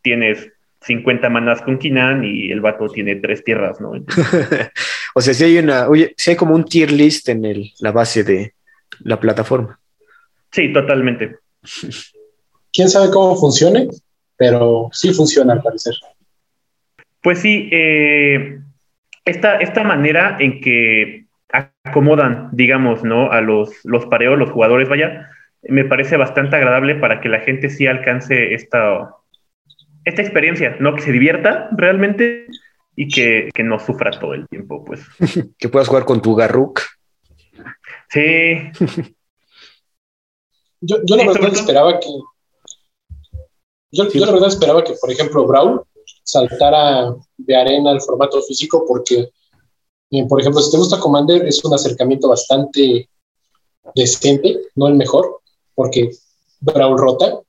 [0.02, 3.92] tienes 50 manas con Kinan y el vato tiene tres tierras, ¿no?
[5.16, 7.92] o sea, si hay una, oye, si hay como un tier list en el, la
[7.92, 8.54] base de
[9.00, 9.80] la plataforma.
[10.52, 11.38] Sí, totalmente.
[12.74, 13.88] Quién sabe cómo funcione,
[14.38, 15.96] pero sí funciona al parecer.
[17.22, 18.60] Pues sí, eh,
[19.26, 23.32] esta, esta manera en que acomodan, digamos, ¿no?
[23.32, 25.30] A los, los pareos, los jugadores, vaya,
[25.64, 29.16] me parece bastante agradable para que la gente sí alcance esta,
[30.06, 30.96] esta experiencia, ¿no?
[30.96, 32.48] Que se divierta realmente
[32.96, 35.02] y que, no sufra todo el tiempo, pues.
[35.58, 36.82] que puedas jugar con tu Garruk.
[38.10, 38.56] Sí.
[40.82, 42.08] yo, yo la verdad esperaba que.
[43.92, 45.82] Yo, yo, la verdad esperaba que, por ejemplo, Brawl
[46.24, 49.30] saltara de arena al formato físico, porque,
[50.12, 53.10] eh, por ejemplo, si te gusta Commander, es un acercamiento bastante
[53.96, 55.40] decente, no el mejor,
[55.78, 56.10] porque
[56.60, 57.40] Brawl rota,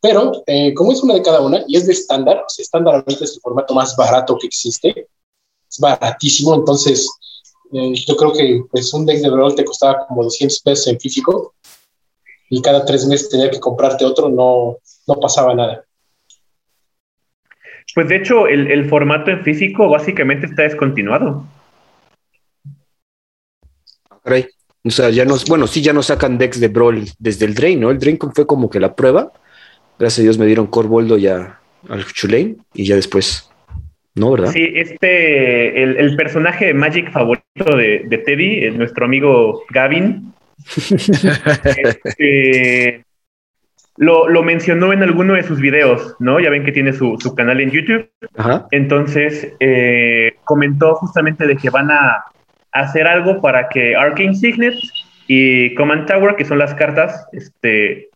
[0.00, 3.04] pero eh, como es una de cada una y es de estándar, o sea, estándar
[3.06, 5.06] es el formato más barato que existe,
[5.68, 7.06] es baratísimo, entonces
[7.74, 10.98] eh, yo creo que pues, un deck de Brawl te costaba como 200 pesos en
[10.98, 11.54] físico
[12.48, 15.84] y cada tres meses tenía que comprarte otro, no, no pasaba nada.
[17.94, 21.44] Pues de hecho, el, el formato en físico básicamente está descontinuado.
[24.86, 27.80] O sea, ya nos, bueno, sí, ya no sacan decks de Brawl desde el Drain,
[27.80, 27.90] ¿no?
[27.90, 29.32] El Drain fue como que la prueba
[29.98, 33.50] gracias a Dios me dieron Corboldo ya al Chulane y ya después,
[34.14, 34.32] ¿no?
[34.32, 34.50] ¿Verdad?
[34.52, 40.32] Sí, este, el, personaje de Magic favorito de, Teddy, nuestro amigo Gavin,
[42.04, 43.04] este,
[43.96, 46.40] lo, mencionó en alguno de sus videos, ¿no?
[46.40, 48.10] Ya ven que tiene su, canal en YouTube.
[48.70, 52.24] Entonces, eh, comentó justamente de que van a
[52.80, 54.74] hacer algo para que Arcane Signet
[55.26, 58.10] y Command Tower, que son las cartas, este,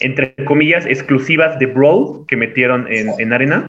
[0.00, 3.66] entre comillas, exclusivas de Brawl que metieron en, Arena,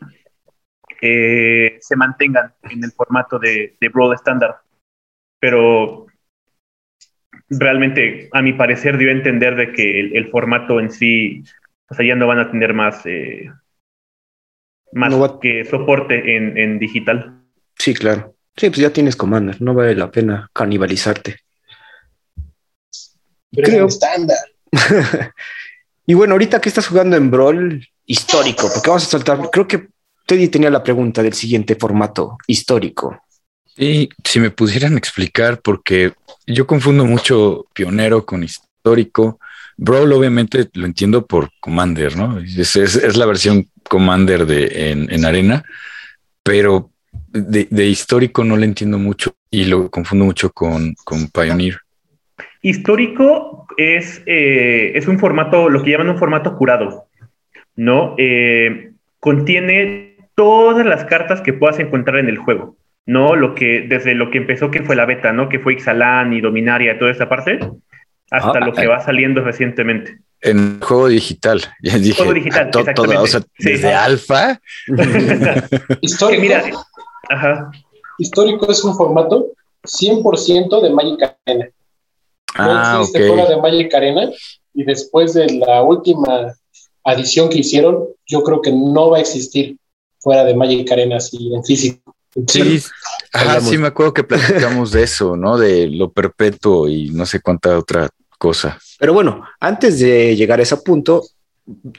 [1.02, 4.58] eh, se mantengan en el formato de, de Brawl estándar.
[5.40, 6.08] Pero
[7.50, 11.44] realmente, a mi parecer, dio a entender de que el, formato en sí,
[11.90, 13.52] o sea, ya no van a tener más, eh,
[14.92, 17.42] más que soporte en, digital.
[17.78, 18.33] Sí, claro.
[18.56, 21.40] Sí, pues ya tienes Commander, no vale la pena canibalizarte.
[23.52, 23.88] Pero Creo.
[23.88, 24.38] estándar.
[26.06, 29.88] Y bueno, ahorita que estás jugando en Brawl histórico, porque vamos a saltar, creo que
[30.26, 33.22] Teddy tenía la pregunta del siguiente formato histórico.
[33.78, 36.14] Y si me pudieran explicar, porque
[36.46, 39.40] yo confundo mucho pionero con histórico.
[39.78, 42.40] Brawl obviamente lo entiendo por Commander, ¿no?
[42.40, 45.64] Es, es, la versión Commander de, en, Arena,
[46.44, 46.92] pero
[47.32, 51.78] de, de, histórico no lo entiendo mucho y lo confundo mucho con, con Pioneer.
[52.62, 57.08] Histórico es, eh, es un formato, lo que llaman un formato curado,
[57.76, 58.16] ¿no?
[58.18, 63.36] Eh, contiene todas las cartas que puedas encontrar en el juego, ¿no?
[63.36, 65.50] Lo que, desde lo que empezó, que fue la beta, ¿no?
[65.50, 67.60] Que fue Ixalan y Dominaria, toda esa parte,
[68.32, 70.20] hasta ah, lo que va saliendo recientemente.
[70.42, 71.62] En juego digital.
[71.82, 74.60] Ya dije, juego digital, o sea, desde alfa.
[76.02, 76.42] Histórico.
[76.42, 76.64] Mira,
[77.30, 77.72] ajá.
[78.18, 79.52] Histórico es un formato
[79.84, 81.70] 100% de Magic Arena.
[82.56, 84.30] Ah, existe fuera de Magic Arena
[84.74, 86.54] y después de la última
[87.04, 89.78] adición que hicieron, yo creo que no va a existir
[90.20, 92.16] fuera de Magic Arena así en físico.
[92.48, 95.58] Sí, sí me acuerdo que platicamos de eso, ¿no?
[95.58, 98.10] De lo perpetuo y no sé cuánta otra
[98.40, 98.80] cosa.
[99.00, 101.24] Pero bueno, antes de llegar a ese punto,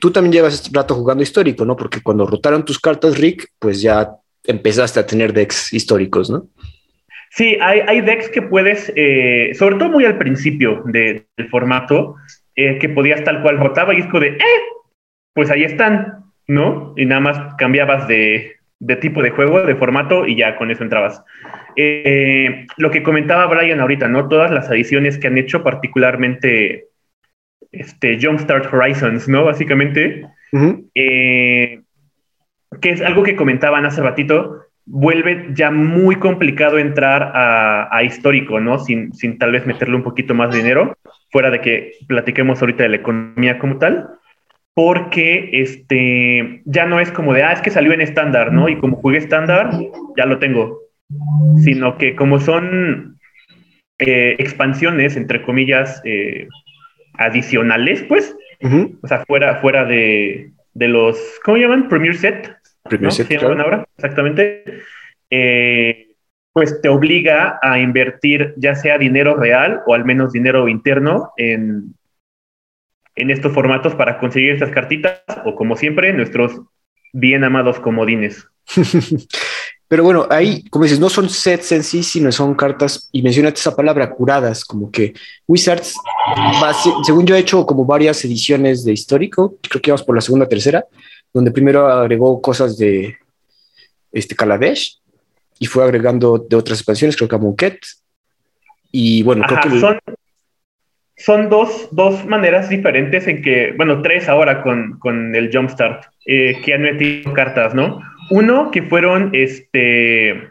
[0.01, 1.77] tú también llevas este rato jugando histórico, ¿no?
[1.77, 6.49] Porque cuando rotaron tus cartas, Rick, pues ya empezaste a tener decks históricos, ¿no?
[7.31, 12.15] Sí, hay, decks que puedes, eh, sobre todo muy al principio del formato,
[12.55, 14.63] eh, que podías tal cual rotaba y es como de, eh,
[15.33, 16.95] pues ahí están, ¿no?
[16.97, 18.57] Y nada más cambiabas de,
[19.01, 21.25] tipo de juego, de formato y ya con eso entrabas.
[22.77, 24.29] lo que comentaba Brian ahorita, ¿no?
[24.29, 26.87] Todas las adiciones que han hecho, particularmente
[27.73, 29.45] este, Jumpstart Horizons, ¿no?
[29.45, 30.25] Básicamente,
[30.95, 31.81] eh,
[32.81, 38.79] que es algo que comentaban hace ratito, vuelve ya muy complicado entrar a, histórico, ¿no?
[38.79, 40.97] Sin, sin, tal vez meterle un poquito más de dinero,
[41.31, 44.09] fuera de que platiquemos ahorita de la economía como tal,
[44.75, 48.69] porque este, ya no es como de, ah, es que salió en estándar, ¿no?
[48.69, 49.71] Y como jugué estándar,
[50.17, 50.81] ya lo tengo,
[51.63, 53.19] sino que como son
[53.99, 56.49] eh, expansiones, entre comillas, eh,
[57.15, 58.37] adicionales, pues,
[59.03, 61.89] o sea, fuera, fuera de, de los, ¿cómo llaman?
[61.89, 63.87] Premier Set, ahora?
[63.97, 64.83] Exactamente.
[65.31, 66.09] Eh,
[66.53, 71.95] pues te obliga a invertir ya sea dinero real o al menos dinero interno en,
[73.17, 76.61] en estos formatos para conseguir estas cartitas o como siempre nuestros
[77.13, 78.47] bien amados comodines.
[79.89, 83.61] Pero bueno, ahí, como dices, no son sets en sí, sino son cartas, y mencionaste
[83.61, 85.13] esa palabra, curadas, como que
[85.47, 85.95] Wizards,
[87.05, 90.49] según yo he hecho como varias ediciones de histórico, creo que vamos por la segunda,
[90.49, 90.87] tercera,
[91.35, 93.19] donde primero agregó cosas de
[94.13, 95.01] este Kaladesh
[95.59, 97.81] y fue agregando de otras expansiones, creo que a Monquet.
[98.93, 99.81] Y bueno, creo que.
[99.81, 99.99] Son,
[101.17, 106.61] son dos, dos, maneras diferentes en que, bueno, tres ahora con, con el Jumpstart, eh,
[106.65, 108.01] que han metido cartas, ¿no?
[108.31, 110.51] Uno que fueron este,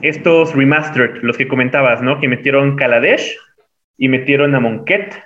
[0.00, 2.18] estos remastered, los que comentabas, ¿no?
[2.20, 3.36] Que metieron Kaladesh
[3.98, 5.22] y metieron a Monquet,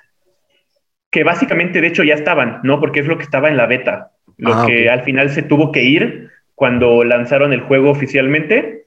[1.10, 2.80] que básicamente de hecho ya estaban, ¿no?
[2.80, 4.12] Porque es lo que estaba en la beta.
[4.36, 8.86] Lo ah, que al final se tuvo que ir cuando lanzaron el juego oficialmente.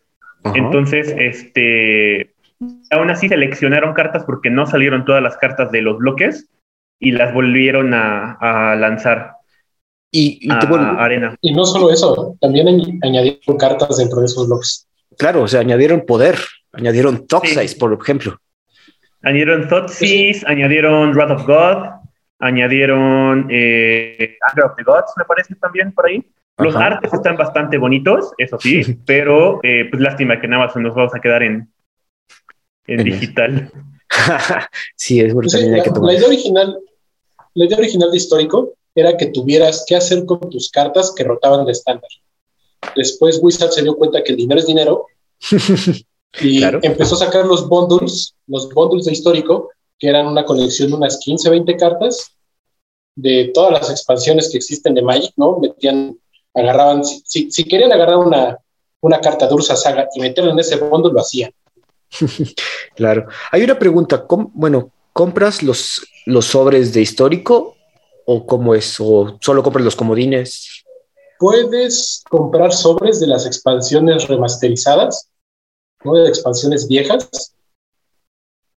[0.55, 2.33] Entonces, este,
[2.91, 6.49] aún así seleccionaron cartas porque no salieron todas las cartas de los bloques
[6.99, 9.33] y las volvieron a, lanzar.
[10.11, 11.35] Y, arena.
[11.41, 12.67] Y no solo eso, también
[13.01, 14.87] añadieron cartas dentro de esos bloques.
[15.17, 16.37] Claro, o sea, añadieron poder,
[16.71, 18.37] añadieron Toxize, por ejemplo.
[19.23, 22.02] Añadieron Thoughtseize, añadieron Wrath of God,
[22.43, 26.23] añadieron eh, Anger of the Gods, me parece también por ahí.
[26.57, 30.93] Los artes están bastante bonitos, eso sí, pero eh, pues lástima que nada más nos
[30.93, 31.71] vamos a quedar en,
[32.85, 33.71] en digital.
[34.95, 35.61] sí, es pues la,
[36.13, 36.77] idea original,
[37.55, 41.65] la idea original de histórico era que tuvieras que hacer con tus cartas que rotaban
[41.65, 42.09] de estándar.
[42.95, 45.07] Después Wizard se dio cuenta que el dinero es dinero
[46.39, 50.97] y empezó a sacar los bundles, los bundles de histórico, que eran una colección de
[50.97, 52.32] unas 15, 20 cartas
[53.15, 55.59] de todas las expansiones que existen de Magic, ¿no?
[55.59, 56.17] Metían,
[56.53, 58.57] agarraban, si, si querían agarrar una,
[59.01, 61.51] una carta de Ursa Saga y meterla en ese fondo, lo hacían.
[62.95, 63.27] claro.
[63.51, 67.75] Hay una pregunta, bueno, ¿compras los, los sobres de histórico
[68.25, 68.99] o cómo es?
[68.99, 70.83] ¿O solo compras los comodines?
[71.39, 75.29] Puedes comprar sobres de las expansiones remasterizadas,
[76.03, 76.13] ¿no?
[76.13, 77.53] de expansiones viejas,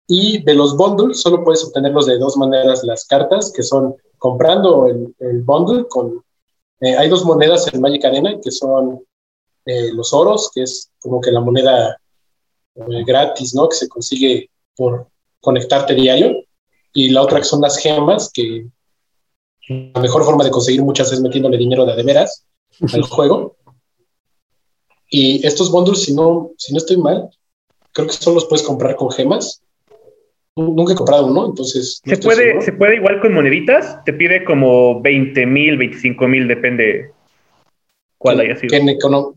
[0.07, 4.87] y de los bundles solo puedes obtenerlos de dos maneras las cartas, que son comprando
[4.87, 6.23] el, el bundle con...
[6.79, 9.03] Eh, hay dos monedas en Magic Arena, que son
[9.65, 11.99] eh, los oros, que es como que la moneda
[12.75, 13.67] eh, gratis, ¿no?
[13.67, 15.07] Que se consigue por
[15.41, 16.31] conectarte diario.
[16.93, 18.65] Y la otra que son las gemas, que
[19.67, 22.45] la mejor forma de conseguir muchas es metiéndole dinero de, de veras
[22.93, 23.57] al juego.
[25.09, 27.29] Y estos bundles, si no, si no estoy mal,
[27.91, 29.61] creo que solo los puedes comprar con gemas
[30.57, 32.01] Nunca he comprado uno, entonces.
[32.03, 37.11] se, puede, se puede igual con moneditas, te pide como 20 mil, 25 mil, depende
[38.17, 38.71] cuál haya sido.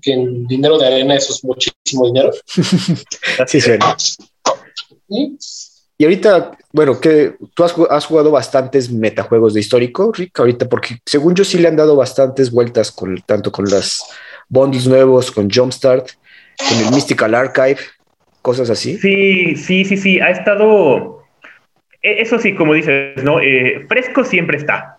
[0.00, 2.30] Que en, dinero de arena eso es muchísimo dinero.
[3.46, 3.94] sí, suena.
[5.08, 6.04] ¿Y?
[6.04, 11.44] ahorita, bueno, que tú has, jugado bastantes metajuegos de histórico, Rick, ahorita, porque según yo
[11.44, 14.02] sí le han dado bastantes vueltas con tanto con las
[14.48, 16.12] bundles nuevos, con Jumpstart,
[16.56, 17.76] con el Mystical Archive
[18.42, 18.96] cosas así.
[18.96, 21.24] Sí, sí, sí, sí, ha estado,
[22.02, 23.40] e, eso sí, como dices, ¿no?
[23.40, 24.98] Eh, fresco siempre está,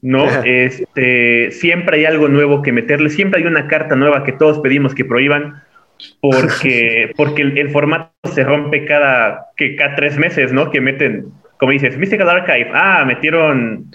[0.00, 0.26] ¿no?
[0.44, 4.94] este, siempre hay algo nuevo que meterle, siempre hay una carta nueva que todos pedimos
[4.94, 5.62] que prohíban,
[6.20, 10.70] porque, porque el, formato se rompe cada, que, cada tres meses, ¿no?
[10.70, 11.26] Que meten,
[11.58, 13.90] como dices, Mystical Archive, ah, metieron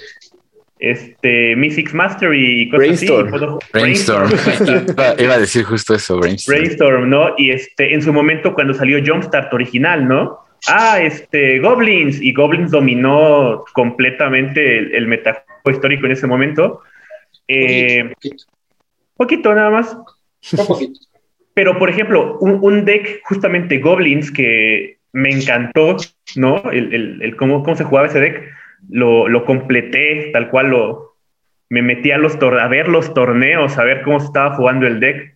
[0.80, 3.34] este, Mystics Master y cosas Brainstorm.
[3.34, 3.56] así.
[3.74, 4.30] Brainstorm.
[5.20, 6.58] Iba a decir justo eso, Brainstorm.
[6.58, 7.36] Brainstorm, ¿no?
[7.38, 10.40] Y este, en su momento cuando salió Jumpstart original, ¿no?
[10.67, 12.21] Ah, este, Goblins.
[12.21, 15.21] Y Goblins dominó completamente el, el
[15.69, 16.82] histórico en ese momento.
[17.48, 18.13] Eh,
[19.15, 19.54] poquito.
[19.54, 19.98] nada más.
[20.58, 21.00] Un poquito.
[21.54, 25.98] Pero, por ejemplo, un, deck justamente Goblins que me encantó,
[26.38, 26.71] ¿no?
[26.71, 31.15] El, el, el cómo, cómo se jugaba ese deck lo, completé, tal cual lo,
[31.69, 35.36] me metí a, los a ver los torneos, a ver cómo estaba jugando el deck.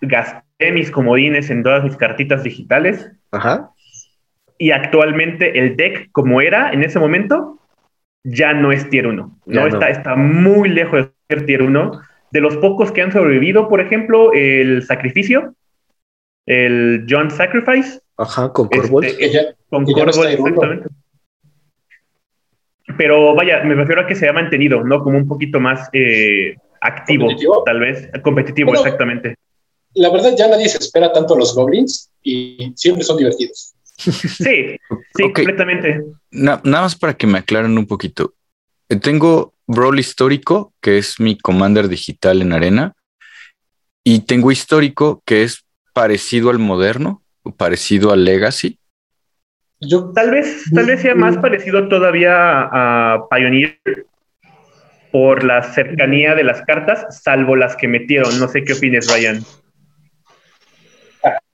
[0.00, 3.10] Gasté mis comodines en todas mis cartitas digitales.
[3.30, 3.70] Ajá.
[4.58, 7.58] Y actualmente el deck, como era en ese momento,
[8.24, 9.66] ya no es tier 1, ¿no?
[9.66, 12.02] Está, está muy lejos de ser tier 1.
[12.30, 15.54] De los pocos que han sobrevivido, por ejemplo, el sacrificio,
[16.46, 18.00] el John Sacrifice.
[18.16, 19.06] Ajá, con Corvold.
[19.06, 20.88] Este, con Corvold, exactamente.
[23.00, 25.02] Pero vaya, me refiero a que se ha mantenido, ¿no?
[25.02, 27.30] Como un poquito más eh, activo,
[27.64, 29.36] tal vez, competitivo, exactamente.
[29.94, 33.72] La verdad, ya nadie se espera tanto a los goblins y siempre son divertidos.
[33.96, 34.76] Sí,
[35.16, 36.04] sí, completamente.
[36.30, 38.34] nada más para que me aclaren un poquito.
[39.02, 42.96] Tengo Brawl histórico, que es mi commander digital en arena,
[44.04, 47.22] y tengo histórico, que es parecido al moderno,
[47.56, 48.78] parecido al legacy.
[49.80, 53.80] Yo, tal vez, tal vez sea más parecido todavía a Pioneer
[55.10, 58.38] por la cercanía de las cartas, salvo las que metieron.
[58.38, 59.44] No sé qué opinas, Ryan.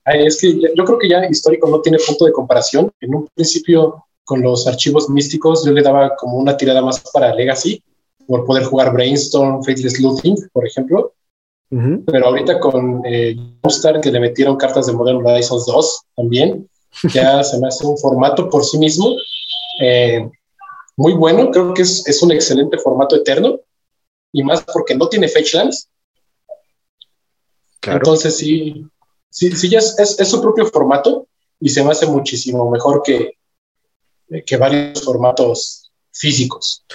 [0.05, 2.91] Es que yo creo que ya histórico no tiene punto de comparación.
[3.01, 7.33] En un principio, con los archivos místicos, yo le daba como una tirada más para
[7.33, 7.83] Legacy,
[8.25, 11.13] por poder jugar Brainstorm, Faithless Looting, por ejemplo.
[11.69, 13.35] Pero ahorita con eh,
[14.01, 16.69] que le metieron cartas de Modern Horizons 2 también,
[17.13, 19.15] ya se me hace un formato por sí mismo
[19.81, 20.29] eh,
[20.95, 21.51] muy bueno.
[21.51, 23.59] Creo que es, es, un excelente formato eterno
[24.31, 25.89] y más porque no tiene fetchlands.
[27.83, 28.85] Entonces sí,
[29.29, 31.27] sí, sí ya es, es, su propio formato
[31.59, 33.37] y se me hace muchísimo mejor que,
[34.45, 36.85] que varios formatos físicos.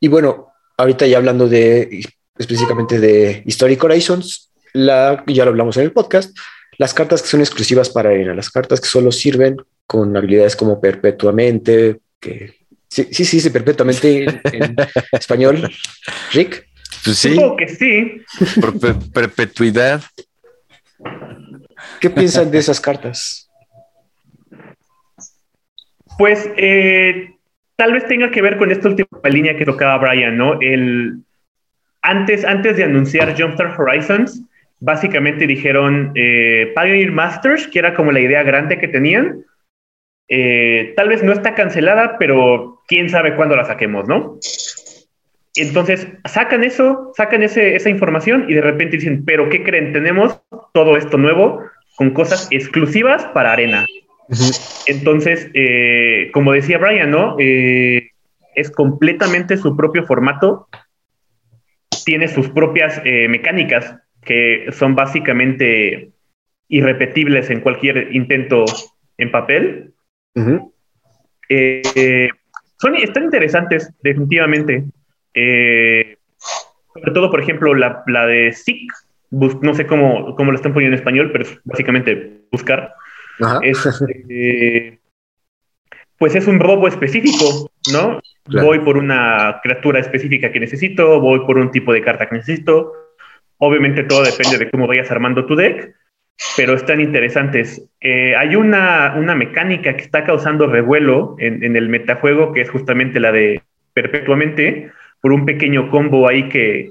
[0.00, 2.04] Y bueno, ahorita ya hablando de
[2.38, 6.36] específicamente de Historic Horizons, la, ya lo hablamos en el podcast,
[6.78, 9.56] las cartas que son exclusivas para arena, las cartas que solo sirven
[9.86, 12.54] con habilidades como perpetuamente, que
[12.88, 14.76] sí, sí, sí, perpetuamente en,
[15.12, 15.70] español.
[16.32, 16.66] Rick.
[17.04, 17.34] Pues sí.
[17.34, 18.22] Supongo que sí.
[18.60, 20.02] Por perpetuidad.
[22.00, 23.50] ¿Qué piensan de esas cartas?
[26.16, 27.34] Pues eh,
[27.76, 30.60] tal vez tenga que ver con esta última línea que tocaba Brian, ¿no?
[30.60, 31.18] El,
[32.02, 34.42] antes, antes de anunciar Jumpstart Horizons,
[34.84, 39.44] básicamente dijeron eh, Pioneer Masters, que era como la idea grande que tenían.
[40.28, 44.38] Eh, tal vez no está cancelada, pero quién sabe cuándo la saquemos, ¿no?
[45.56, 49.92] Entonces sacan eso, sacan ese, esa información y de repente dicen, pero ¿qué creen?
[49.92, 50.40] Tenemos
[50.72, 51.62] todo esto nuevo
[51.96, 53.86] con cosas exclusivas para Arena.
[54.86, 57.36] Entonces, eh, como decía Brian, ¿no?
[57.38, 58.10] Eh,
[58.54, 60.68] es completamente su propio formato,
[62.04, 66.12] tiene sus propias eh, mecánicas que son básicamente
[66.68, 68.64] irrepetibles en cualquier intento
[69.18, 69.94] en papel.
[72.78, 74.84] son, están interesantes, definitivamente.
[75.34, 78.90] sobre todo, por ejemplo, la, la de SIC,
[79.30, 82.94] no sé cómo, cómo lo están poniendo en español, pero es básicamente buscar.
[83.62, 85.00] Este,
[86.18, 88.20] pues es un robo específico, ¿no?
[88.46, 92.92] Voy por una criatura específica que necesito, voy por un tipo de carta que necesito.
[93.58, 95.94] Obviamente todo depende de cómo vayas armando tu deck,
[96.56, 97.82] pero están interesantes.
[98.00, 102.70] Eh, hay una, una, mecánica que está causando revuelo en, en, el metajuego, que es
[102.70, 104.90] justamente la de perpetuamente,
[105.20, 106.90] por un pequeño combo ahí que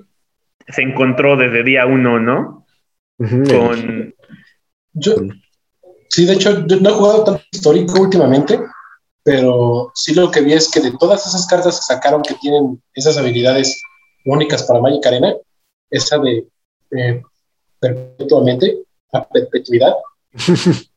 [0.67, 2.65] se encontró desde día uno, ¿no?
[3.17, 4.13] Con...
[4.93, 5.15] Yo,
[6.13, 8.59] Sí, de hecho, yo no he jugado tanto histórico últimamente,
[9.23, 12.79] pero sí lo que vi es que de todas esas cartas que sacaron que tienen
[12.93, 13.81] esas habilidades
[14.23, 15.33] únicas para Magic Arena,
[15.89, 16.45] esa de
[16.97, 17.21] eh,
[17.79, 19.95] perpetuamente, a perpetuidad,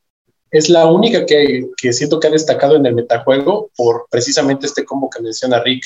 [0.50, 4.84] es la única que, que, siento que ha destacado en el metajuego por precisamente este
[4.84, 5.84] combo que menciona Rick.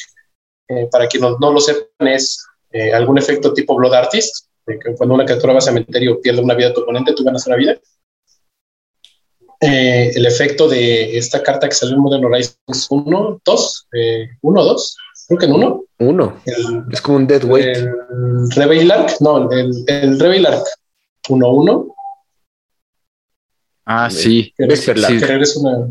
[0.69, 5.17] Eh, para quienes no, lo sepan, es eh, algún efecto tipo Blood Artist, que cuando
[5.17, 7.81] una criatura va a cementerio pierde una vida de tu oponente, tú ganas una vida.
[9.61, 13.89] Eh, el efecto de esta carta que salió en Modern Horizons 1, 2,
[14.43, 14.97] 1 2,
[15.31, 15.85] creo que en 1.
[16.01, 16.43] 1.
[16.91, 17.76] Es como un dead weight.
[17.76, 20.66] El Rebel Arc, no, el, el Rebel Arc
[21.28, 21.95] 1 1.
[23.87, 24.53] Ah, sí.
[24.59, 25.89] Es, es una.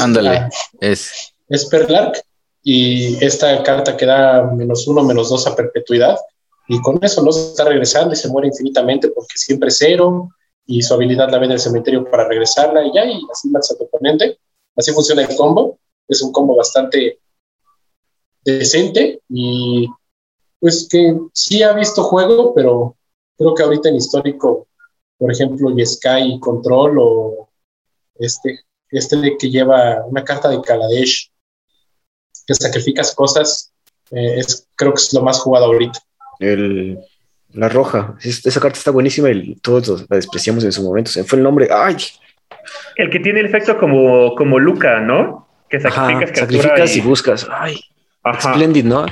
[0.00, 0.48] Ándale,
[0.80, 1.34] es.
[1.48, 2.22] Es Perlark
[2.62, 6.18] y esta carta que da menos 1, menos 2 a perpetuidad.
[6.66, 10.28] Y con eso no se está regresando y se muere infinitamente porque siempre es cero
[10.66, 13.66] y su habilidad la ve en el cementerio para regresarla y ya, y así mata
[13.72, 14.38] a tu oponente.
[14.76, 15.78] Así funciona el combo.
[16.06, 17.18] Es un combo bastante
[18.44, 19.88] decente y
[20.60, 22.96] pues que sí ha visto juego, pero
[23.36, 24.66] creo que ahorita en histórico,
[25.16, 27.48] por ejemplo, Sky Control o
[28.16, 28.60] este,
[28.90, 31.30] este que lleva una carta de Kaladesh,
[32.46, 33.72] que sacrificas cosas,
[34.10, 36.00] eh, es, creo que es lo más jugado ahorita.
[36.40, 36.98] El
[37.52, 38.14] la roja.
[38.22, 41.10] esa carta está buenísima y todos la despreciamos en su momento.
[41.10, 41.68] Se fue el nombre.
[41.70, 41.96] ¡Ay!
[42.96, 45.48] El que tiene el efecto como, como Luca, ¿no?
[45.68, 47.00] Que sacrificas, sacrificas y...
[47.00, 47.48] buscas.
[47.50, 47.80] ¡Ay!
[48.30, 48.54] Ajá.
[48.54, 49.06] Splendid, ¿no?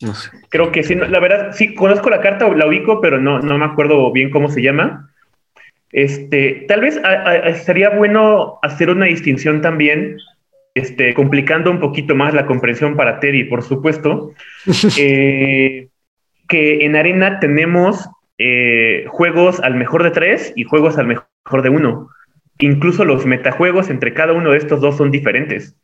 [0.00, 0.30] No sé.
[0.48, 3.64] Creo que sí, la verdad, sí, conozco la carta, la ubico, pero no, no me
[3.64, 5.10] acuerdo bien cómo se llama.
[5.94, 7.00] Este, tal vez
[7.64, 10.16] sería bueno hacer una distinción también,
[10.74, 14.32] este, complicando un poquito más la comprensión para Teddy, por supuesto,
[14.98, 15.86] eh,
[16.48, 18.08] que en Arena tenemos
[18.38, 22.08] eh, juegos al mejor de tres y juegos al mejor de uno.
[22.58, 25.76] Incluso los metajuegos entre cada uno de estos dos son diferentes.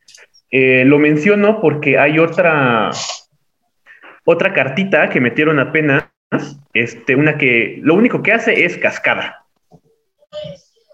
[0.51, 2.91] Eh, lo menciono porque hay otra,
[4.25, 6.09] otra cartita que metieron apenas,
[6.73, 9.45] este, una que lo único que hace es cascada.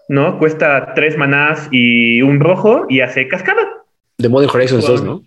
[0.08, 0.38] ¿No?
[0.38, 3.60] Cuesta tres manás y un rojo y hace cascada.
[4.16, 5.22] De Modern Horizons 2, ¿no?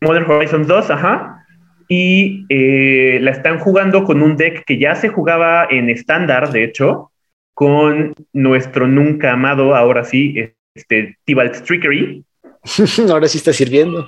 [0.00, 1.44] Modern Horizons 2, ajá.
[1.88, 6.64] Y eh, la están jugando con un deck que ya se jugaba en estándar, de
[6.64, 7.12] hecho,
[7.54, 12.24] con nuestro nunca amado, ahora sí, este, Tibalt Trickery.
[13.10, 14.06] ahora sí está sirviendo.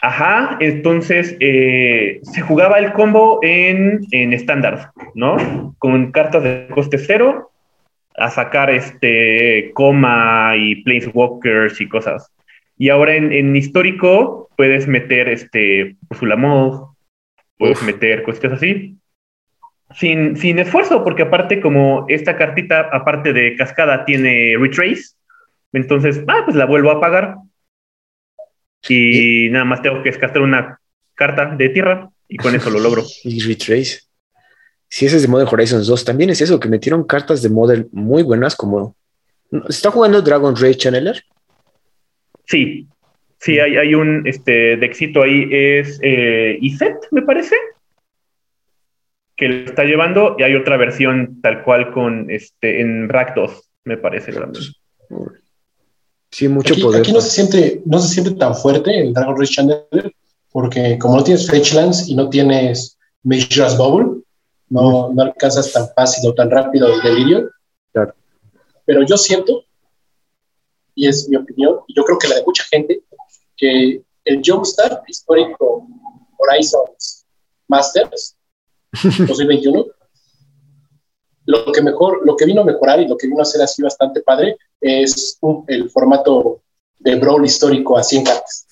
[0.00, 5.74] Ajá, entonces eh, se jugaba el combo en estándar, ¿no?
[5.78, 7.52] Con cartas de coste cero,
[8.16, 12.30] a sacar este coma y planeswalkers y cosas.
[12.78, 16.94] Y ahora en, histórico puedes meter este Usulamog,
[17.56, 18.96] puedes meter cosas así.
[19.94, 25.14] Sin, sin esfuerzo, porque aparte como esta cartita, aparte de cascada, tiene retrace,
[25.74, 27.36] entonces, ah, pues la vuelvo a pagar.
[28.88, 30.78] Y nada más tengo que descartar una
[31.14, 33.02] carta de tierra y con eso lo logro.
[33.24, 34.00] Y retrace.
[34.88, 37.88] Si ese es de Modern Horizons 2, también es eso, que metieron cartas de model
[37.92, 38.94] muy buenas como...
[39.50, 41.22] ¿Se está jugando Dragon Ray Channeler?
[42.46, 42.88] Sí,
[43.38, 47.56] sí, hay, hay un este, éxito ahí, es eh, Iset, me parece,
[49.36, 53.70] que lo está llevando, y hay otra versión tal cual con este en Rack 2,
[53.84, 54.32] me parece
[56.32, 57.02] Sí, mucho poder.
[57.02, 60.14] Aquí no se, siente, no se siente tan fuerte el Dragon Ray Channeler,
[60.50, 64.22] porque como no tienes Fetchlands y no tienes Mishra's Bubble,
[64.70, 67.50] no, no alcanzas tan fácil o tan rápido el delirio.
[67.92, 68.14] Claro.
[68.86, 69.64] Pero yo siento,
[70.94, 73.02] y es mi opinión, y yo creo que la de mucha gente,
[73.54, 75.86] que el Jumpstart histórico
[76.38, 77.26] Horizons
[77.68, 78.36] Masters
[79.02, 79.84] 2021,
[81.46, 83.82] lo que mejor, lo que vino a mejorar y lo que vino a ser así
[83.82, 85.38] bastante padre es
[85.68, 86.60] el formato
[86.98, 88.66] de Brawl histórico a 100 cartas.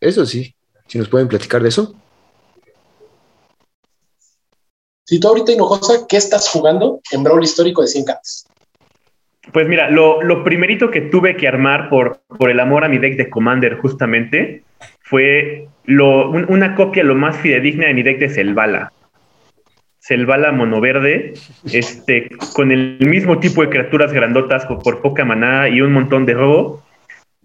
[0.00, 0.54] Eso sí,
[0.86, 1.94] si nos pueden platicar de eso.
[5.06, 8.46] Si tú ahorita, Hinojosa, ¿qué estás jugando en Brawl histórico de 100 cartas?
[9.52, 13.16] Pues mira, lo, primerito que tuve que armar por, por el amor a mi deck
[13.16, 14.64] de Commander, justamente,
[15.00, 18.93] fue lo, una copia lo más fidedigna de mi deck de Selvala.
[20.06, 21.32] Selvala monoverde,
[21.72, 26.34] este, con el mismo tipo de criaturas grandotas por poca maná y un montón de
[26.34, 26.84] robo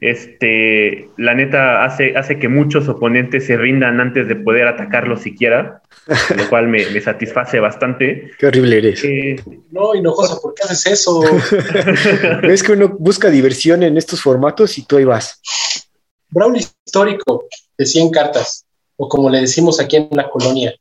[0.01, 5.81] este, la neta hace, hace que muchos oponentes se rindan antes de poder atacarlo siquiera,
[6.35, 8.31] lo cual me, satisface bastante.
[8.37, 9.03] Qué horrible eres.
[9.03, 9.35] Eh,
[9.71, 11.21] no, Hinojosa, ¿por qué haces eso?
[12.43, 15.41] es que uno busca diversión en estos formatos y tú ahí vas.
[16.29, 17.47] Brawl histórico
[17.77, 20.73] de 100 cartas, o como le decimos aquí en la colonia,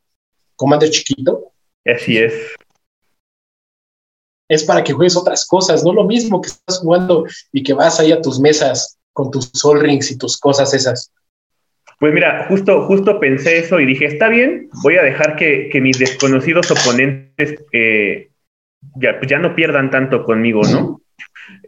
[0.54, 1.52] Commander chiquito.
[1.88, 2.54] Así es.
[4.50, 8.00] Es para que juegues otras cosas, no lo mismo que estás jugando y que vas
[8.00, 11.12] ahí a tus mesas con tus Sol Rings y tus cosas esas?
[11.98, 15.98] Pues mira, justo, justo pensé eso y dije, está bien, voy a dejar que, mis
[15.98, 18.30] desconocidos oponentes eh,
[18.94, 21.00] ya, pues ya no pierdan tanto conmigo, ¿no?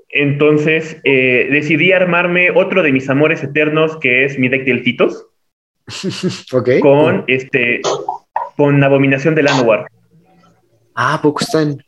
[0.09, 5.27] Entonces eh, decidí armarme otro de mis amores eternos, que es mi deck de elfitos.
[6.81, 7.81] Con este
[8.61, 9.87] con Abominación del Anowar.
[11.03, 11.83] Ah, poco están.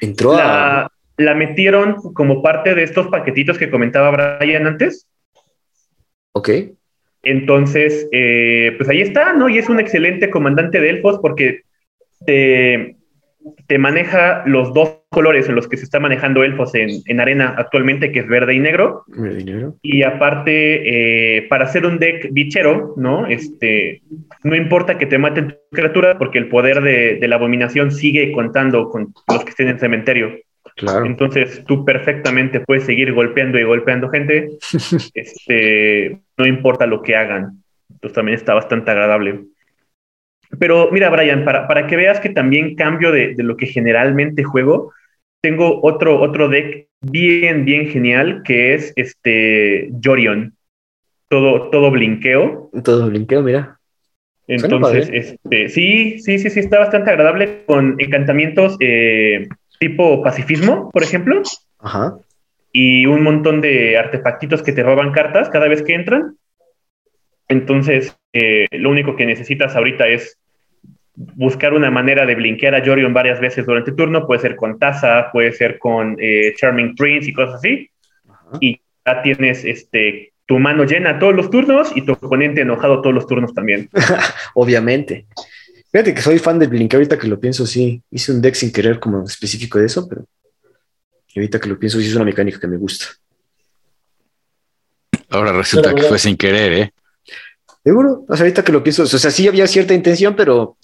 [0.00, 5.08] Entró a la metieron como parte de estos paquetitos que comentaba Brian antes.
[6.32, 6.50] Ok.
[7.24, 9.48] Entonces, eh, pues ahí está, ¿no?
[9.48, 11.62] Y es un excelente comandante de elfos porque
[12.24, 12.96] te,
[13.66, 18.12] te, maneja los dos colores en los que se está manejando elfos en, arena actualmente,
[18.12, 19.04] que es verde y negro.
[19.08, 19.76] Verde y negro.
[19.82, 23.26] Y aparte, eh, para hacer un deck bichero, ¿no?
[23.26, 24.02] Este,
[24.42, 28.32] no importa que te maten tu criatura, porque el poder de, de la abominación sigue
[28.32, 30.36] contando con los que estén en cementerio.
[31.04, 34.50] Entonces tú perfectamente puedes seguir golpeando y golpeando gente,
[35.14, 37.62] este, no importa lo que hagan.
[37.90, 39.44] Entonces también está bastante agradable.
[40.58, 44.44] Pero mira, Brian, para, para que veas que también cambio de, de, lo que generalmente
[44.44, 44.92] juego,
[45.40, 50.54] tengo otro, otro deck bien, bien genial que es este Jorion.
[51.28, 52.70] Todo, todo blinqueo.
[52.84, 53.78] Todo blinqueo, mira.
[54.48, 59.48] Entonces, este, sí, sí, sí, sí, está bastante agradable con encantamientos eh,
[59.80, 61.42] tipo pacifismo, por ejemplo.
[61.78, 62.18] Ajá.
[62.70, 66.36] Y un montón de artefactitos que te roban cartas cada vez que entran.
[67.48, 70.36] Entonces, eh, lo único que necesitas ahorita es
[71.14, 74.26] buscar una manera de blinkear a Jorion varias veces durante el turno.
[74.26, 77.88] Puede ser con Taza, puede ser con eh, Charming Prince y cosas así.
[78.60, 83.14] Y ya tienes este, tu mano llena todos los turnos y tu oponente enojado todos
[83.14, 83.88] los turnos también.
[84.54, 85.24] Obviamente.
[85.90, 88.02] Fíjate que soy fan del Blink, ahorita que lo pienso, sí.
[88.10, 90.26] Hice un deck sin querer como específico de eso, pero
[91.34, 93.06] ahorita que lo pienso, sí es una mecánica que me gusta.
[95.30, 96.92] Ahora resulta que fue sin querer, ¿eh?
[97.86, 100.76] Seguro, o sea, ahorita que lo pienso, o sea, sí había cierta intención, pero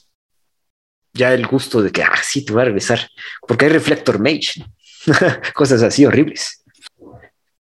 [1.13, 3.01] ya el gusto de que, ah, sí, te voy a regresar,
[3.49, 4.65] porque hay Reflector Mage,
[5.53, 6.63] cosas así horribles.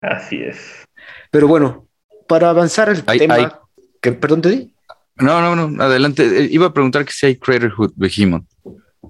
[0.01, 0.87] Así es.
[1.33, 1.89] Pero bueno,
[2.29, 3.61] para avanzar el tema,
[4.01, 4.75] Que, perdón, te di.
[5.17, 6.23] No, no, no, adelante.
[6.23, 8.45] Eh, iba a preguntar que si hay Craterhood Behemoth.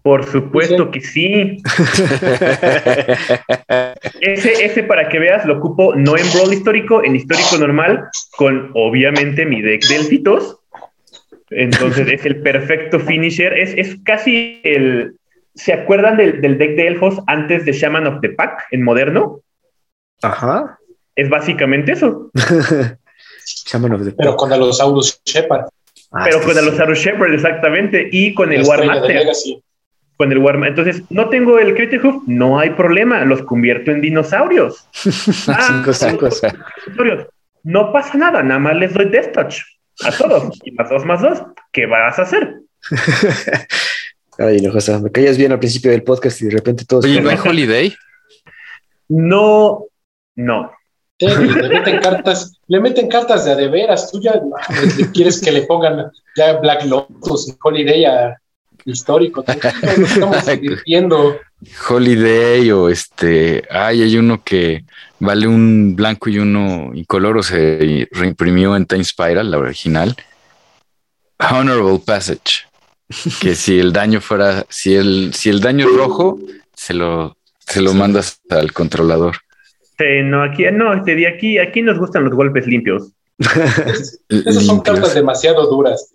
[0.02, 1.62] Por supuesto que sí.
[4.20, 8.04] ese, ese, para que veas, lo ocupo no en Brawl histórico, en histórico normal,
[8.36, 10.58] con obviamente mi deck de elfitos.
[11.50, 13.52] Entonces es el perfecto finisher.
[13.52, 15.16] Es, es casi el.
[15.54, 19.40] ¿Se acuerdan del, del, deck de elfos antes de Shaman of the Pack en moderno?
[20.22, 20.78] Ajá.
[21.14, 22.30] Es básicamente eso.
[23.66, 24.16] Shaman of the Pack.
[24.18, 25.66] Pero con Allosaurus Shepard.
[26.10, 28.08] Ah, Pero con Allosaurus Shepard, exactamente.
[28.10, 29.26] Y con el War Master
[30.16, 30.68] con el Warma.
[30.68, 34.88] Entonces, no tengo el Critic Hoof, no hay problema, los convierto en dinosaurios.
[35.48, 36.28] ah, cinco,
[37.62, 39.56] No pasa nada, nada más les doy Death Touch
[40.02, 40.58] a todos.
[40.64, 41.42] y más dos más dos,
[41.72, 42.60] ¿qué vas a hacer?
[44.38, 47.04] Ay, no, José, me callas bien al principio del podcast y de repente todos.
[47.04, 47.94] Oye, ¿no hay Holiday?
[49.08, 49.86] No,
[50.34, 50.72] no.
[51.20, 54.10] le meten cartas, le meten cartas de a de veras.
[54.10, 54.40] Tú ya
[55.12, 58.40] quieres que le pongan ya Black Lotus y Holiday a,
[58.84, 59.44] histórico.
[59.82, 60.44] estamos
[60.86, 61.38] viendo.
[61.88, 64.84] Holiday o este, ay, hay uno que
[65.18, 70.14] vale un blanco y uno incoloro, se reimprimió en Time Spiral, la original.
[71.38, 72.66] Honorable Passage.
[73.40, 76.38] Que si el daño fuera, si el, si el daño es rojo,
[76.74, 79.36] se lo, se lo mandas al controlador.
[80.24, 83.12] no, aquí no, este, de aquí, aquí nos gustan los golpes limpios.
[84.28, 86.10] Esas son cartas demasiado duras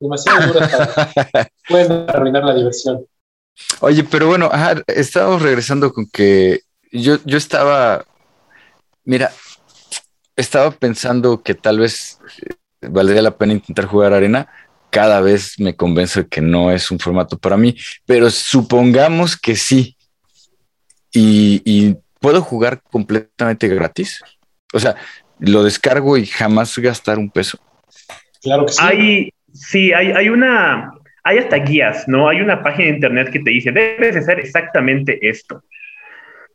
[0.00, 3.06] demasiado duras para pueden arruinar la diversión.
[3.80, 4.50] Oye, pero bueno,
[4.86, 6.60] estábamos regresando con que
[6.92, 8.04] yo, yo estaba,
[9.04, 9.32] mira,
[10.36, 12.54] estaba pensando que tal vez eh,
[12.88, 14.48] valdría la pena intentar jugar arena.
[14.90, 19.56] Cada vez me convenzo de que no es un formato para mí, pero supongamos que
[19.56, 19.96] sí.
[21.12, 24.22] Y, y puedo jugar completamente gratis.
[24.72, 24.96] O sea,
[25.38, 27.58] lo descargo y jamás gastar un peso.
[28.42, 28.78] Claro que sí.
[28.82, 30.92] Hay, Sí, hay, hay una,
[31.24, 32.28] hay hasta guías, ¿no?
[32.28, 35.62] Hay una página de internet que te dice, debes hacer exactamente esto.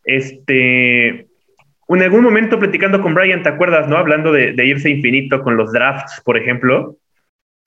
[0.04, 3.97] Este, en algún momento platicando con Brian, ¿te acuerdas, no?
[3.97, 6.95] Hablando de, irse infinito con los drafts, por ejemplo.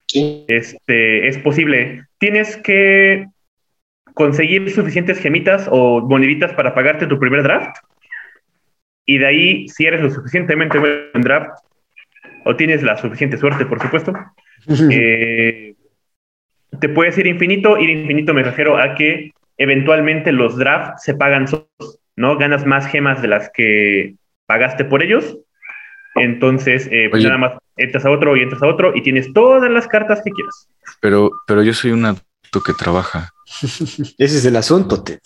[0.07, 0.45] Sí.
[0.49, 2.05] Este, es posible.
[2.19, 3.27] Tienes que
[4.15, 7.77] conseguir suficientes gemitas o moneditas para pagarte tu primer draft.
[9.05, 11.51] Y de ahí, si eres lo suficientemente buen draft,
[12.45, 14.15] o tienes la suficiente suerte, por supuesto,
[14.91, 15.75] eh,
[16.81, 17.79] te puedes ir infinito.
[17.79, 22.37] Ir infinito me refiero a que eventualmente los drafts se pagan solos, ¿no?
[22.37, 24.15] Ganas más gemas de las que
[24.47, 25.39] pagaste por ellos.
[26.17, 29.69] Entonces, eh, pues nada más entras a otro y entras a otro y tienes todas
[29.71, 30.69] las cartas que quieras.
[31.01, 33.31] Pero, pero yo soy un adulto que trabaja.
[33.61, 35.19] Ese es el asunto, Teddy.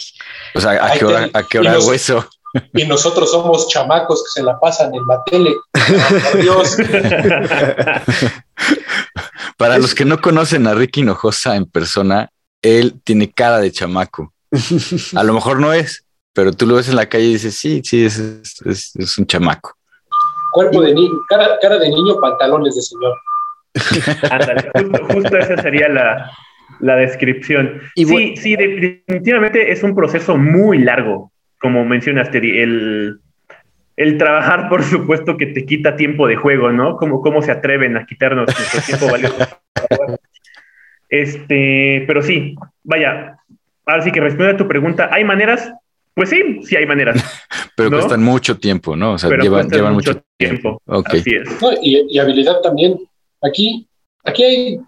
[0.54, 2.26] O sea, ¿a qué hora, ¿a qué hora hago eso?
[2.74, 5.54] y nosotros somos chamacos que se la pasan en la tele.
[6.40, 6.76] Dios.
[9.58, 12.30] Para los que no conocen a Ricky Hinojosa en persona,
[12.62, 14.32] él tiene cara de chamaco.
[15.14, 17.82] A lo mejor no es, pero tú lo ves en la calle y dices, sí,
[17.84, 19.74] sí, es, un chamaco.
[20.52, 23.14] Cuerpo de niño, cara, de niño, pantalones de señor.
[25.12, 26.32] justo, esa sería la,
[26.80, 27.82] la descripción.
[27.94, 31.30] sí, sí, definitivamente es un proceso muy largo
[31.60, 33.20] como mencionaste, el,
[33.98, 36.96] el trabajar, por supuesto, que te quita tiempo de juego, ¿no?
[36.96, 39.36] Como cómo se atreven a quitarnos nuestro tiempo valioso.
[41.08, 43.38] Este, pero sí, vaya,
[43.84, 45.72] ahora sí que responde a tu pregunta, ¿hay maneras?
[46.14, 47.24] Pues sí, sí hay maneras.
[47.76, 49.14] pero cuestan mucho tiempo, ¿no?
[49.14, 50.80] O sea, llevan, mucho, tiempo.
[50.86, 51.48] Así es.
[51.82, 53.00] y, habilidad también.
[53.42, 53.88] Aquí,
[54.22, 54.78] aquí hay,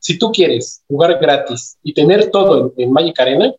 [0.00, 3.52] si tú quieres jugar gratis y tener todo en Magic Arena,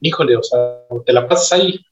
[0.00, 1.85] híjole, o sea, te la pasas ahí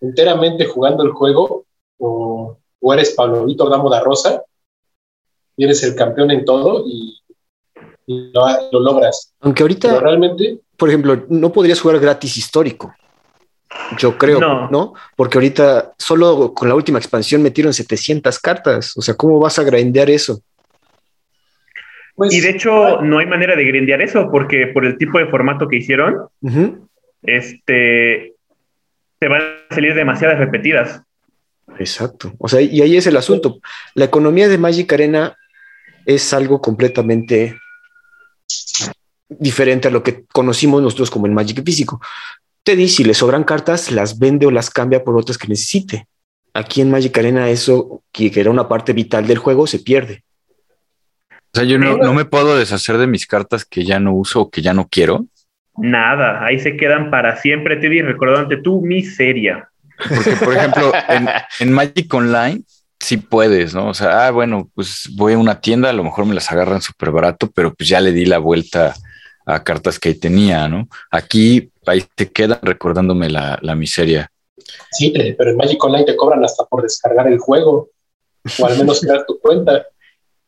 [0.00, 1.64] enteramente jugando el juego
[1.98, 2.58] o,
[2.92, 4.42] eres Pablo Víctor Damo da Rosa
[5.56, 7.16] y eres el campeón en todo y,
[8.06, 9.34] lo, logras.
[9.40, 12.92] Aunque ahorita, realmente, por ejemplo, no podrías jugar gratis histórico.
[13.98, 14.94] Yo creo, no.
[15.14, 18.96] Porque ahorita solo con la última expansión metieron 700 cartas.
[18.96, 20.42] O sea, ¿cómo vas a grindear eso?
[22.16, 25.26] Pues, y de hecho, no hay manera de grindear eso porque por el tipo de
[25.28, 26.28] formato que hicieron,
[27.22, 28.34] este,
[29.20, 31.02] te van a salir demasiadas repetidas.
[31.78, 32.32] Exacto.
[32.38, 33.60] O sea, y ahí es el asunto.
[33.94, 35.36] La economía de Magic Arena
[36.06, 37.56] es algo completamente
[39.28, 42.00] diferente a lo que conocimos nosotros como el Magic físico.
[42.64, 46.08] Teddy, si le sobran cartas, las vende o las cambia por otras que necesite.
[46.54, 50.24] Aquí en Magic Arena eso, que era una parte vital del juego, se pierde.
[51.52, 54.40] O sea, yo no, no me puedo deshacer de mis cartas que ya no uso
[54.40, 55.26] o que ya no quiero.
[55.80, 59.70] Nada, ahí se quedan para siempre, Teddy, recordándote tu miseria.
[60.08, 60.92] Porque, por ejemplo,
[61.60, 62.62] en, Magic Online
[62.98, 63.88] sí puedes, ¿no?
[63.88, 66.82] O sea, ah, bueno, pues voy a una tienda, a lo mejor me las agarran
[66.82, 68.94] súper barato, pero pues ya le di la vuelta
[69.46, 70.88] a cartas que ahí tenía, ¿no?
[71.10, 74.30] Aquí ahí te quedan recordándome la, miseria.
[74.92, 77.90] Sí, pero en Magic Online te cobran hasta por descargar el juego
[78.58, 79.86] o al menos crear tu cuenta.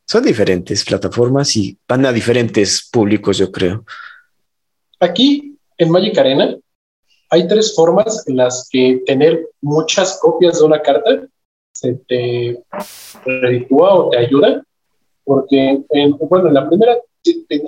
[0.06, 3.84] Son diferentes plataformas y van a diferentes públicos, yo creo.
[5.02, 6.56] Aquí en Magic Arena
[7.30, 11.26] hay tres formas en las que tener muchas copias de una carta
[11.72, 12.62] se te
[13.24, 14.62] reditúa o te ayuda,
[15.24, 15.82] porque,
[16.20, 16.96] bueno, en la primera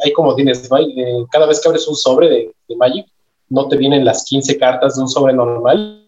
[0.05, 3.07] hay como tienes, eh, cada vez que abres un sobre de, Magic,
[3.49, 6.07] no te vienen las 15 cartas de un sobre normal,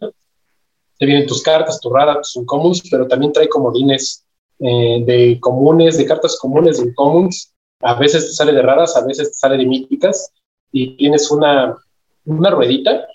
[0.97, 4.25] te vienen tus cartas, tus raras, tus uncommons, pero también trae comodines
[4.61, 9.05] eh, de comunes, de cartas comunes, de uncommons, a veces te sale de raras, a
[9.05, 10.33] veces te sale de míticas,
[10.73, 11.77] y tienes una,
[12.25, 13.07] una ruedita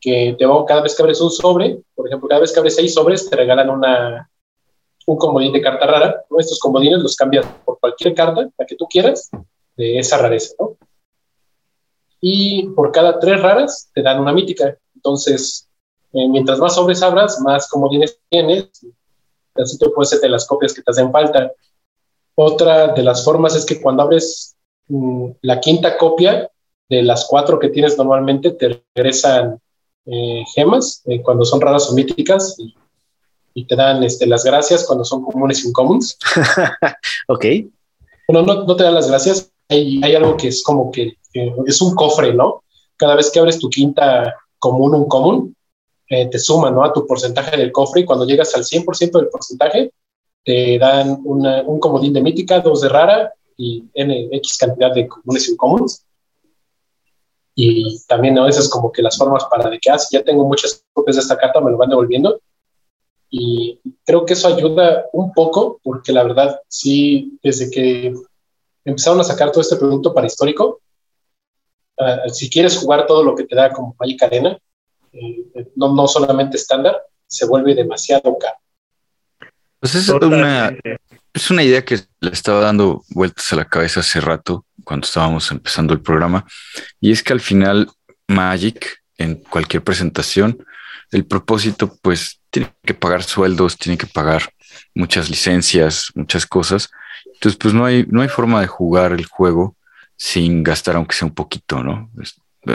[0.00, 2.76] que te va, cada vez que abres un sobre, por ejemplo, cada vez que abres
[2.76, 4.30] seis sobres, te regalan una,
[5.06, 6.24] un comodín de carta rara.
[6.38, 9.30] Estos comodines los cambias por cualquier carta, la que tú quieras,
[9.76, 10.76] de esa rareza, ¿no?
[12.20, 14.76] Y por cada tres raras te dan una mítica.
[14.94, 15.68] Entonces,
[16.12, 18.70] eh, mientras más sobres abras, más comodines tienes.
[19.54, 21.52] Así tú puedes hacerte las copias que te hacen falta.
[22.34, 24.56] Otra de las formas es que cuando abres
[24.88, 26.50] mm, la quinta copia
[26.88, 29.60] de las cuatro que tienes normalmente, te regresan
[30.06, 32.74] eh, gemas eh, cuando son raras o míticas y,
[33.66, 36.16] te dan este, las gracias cuando son comunes y incomunes.
[37.28, 37.44] ok.
[38.28, 39.50] Bueno, no, no, te dan las gracias.
[39.68, 41.14] Hay, hay algo que es como que,
[41.66, 42.62] es un cofre, ¿no?
[42.96, 45.56] Cada vez que abres tu quinta común, un común,
[46.08, 46.84] eh, te suma, ¿no?
[46.84, 49.90] A tu porcentaje del cofre y cuando llegas al 100% del porcentaje,
[50.44, 55.48] te dan un comodín de mítica, dos de rara y N, X cantidad de comunes
[55.48, 56.06] y incomunes
[57.60, 60.84] y también a veces como que las formas para de que, ah, ya tengo muchas
[60.92, 62.40] copias de esta carta, me lo van devolviendo.
[63.30, 68.14] Y creo que eso ayuda un poco, porque la verdad, sí, desde que
[68.84, 70.82] empezaron a sacar todo este producto para histórico,
[71.98, 74.56] ah, si quieres jugar todo lo que te da como Magic Arena,
[75.12, 78.58] eh, no, no solamente estándar, se vuelve demasiado caro.
[79.80, 80.78] Pues es una,
[81.38, 85.50] es una idea que le estaba dando vueltas a la cabeza hace rato cuando estábamos
[85.52, 86.44] empezando el programa,
[87.00, 87.88] y es que al final
[88.26, 90.64] Magic, en cualquier presentación,
[91.12, 94.50] el propósito pues tiene que pagar sueldos, tiene que pagar
[94.94, 96.90] muchas licencias, muchas cosas.
[97.24, 99.76] Entonces pues no hay, no hay forma de jugar el juego
[100.16, 102.10] sin gastar aunque sea un poquito, ¿no?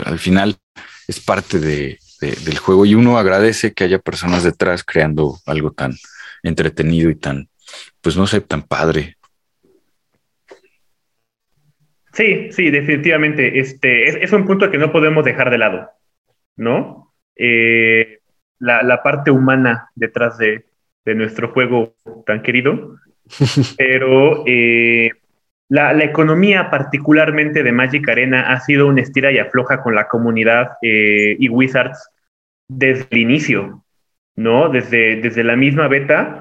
[0.06, 0.56] al final
[1.06, 5.94] es parte de, del juego y uno agradece que haya personas detrás creando algo tan
[6.42, 7.48] entretenido y tan,
[8.04, 9.16] pues no sé, tan padre.
[12.12, 13.58] Sí, sí, definitivamente.
[13.58, 15.90] Este, es, un punto que no podemos dejar de lado,
[16.56, 17.14] ¿no?
[17.34, 18.20] Eh,
[18.58, 20.66] la, parte humana detrás de,
[21.06, 21.96] nuestro juego
[22.26, 22.96] tan querido.
[23.78, 25.10] Pero eh,
[25.68, 30.72] la, economía particularmente de Magic Arena ha sido una estira y afloja con la comunidad
[30.82, 32.10] eh, y Wizards
[32.68, 33.83] desde el inicio,
[34.36, 34.68] ¿no?
[34.68, 36.40] Desde, desde la misma beta.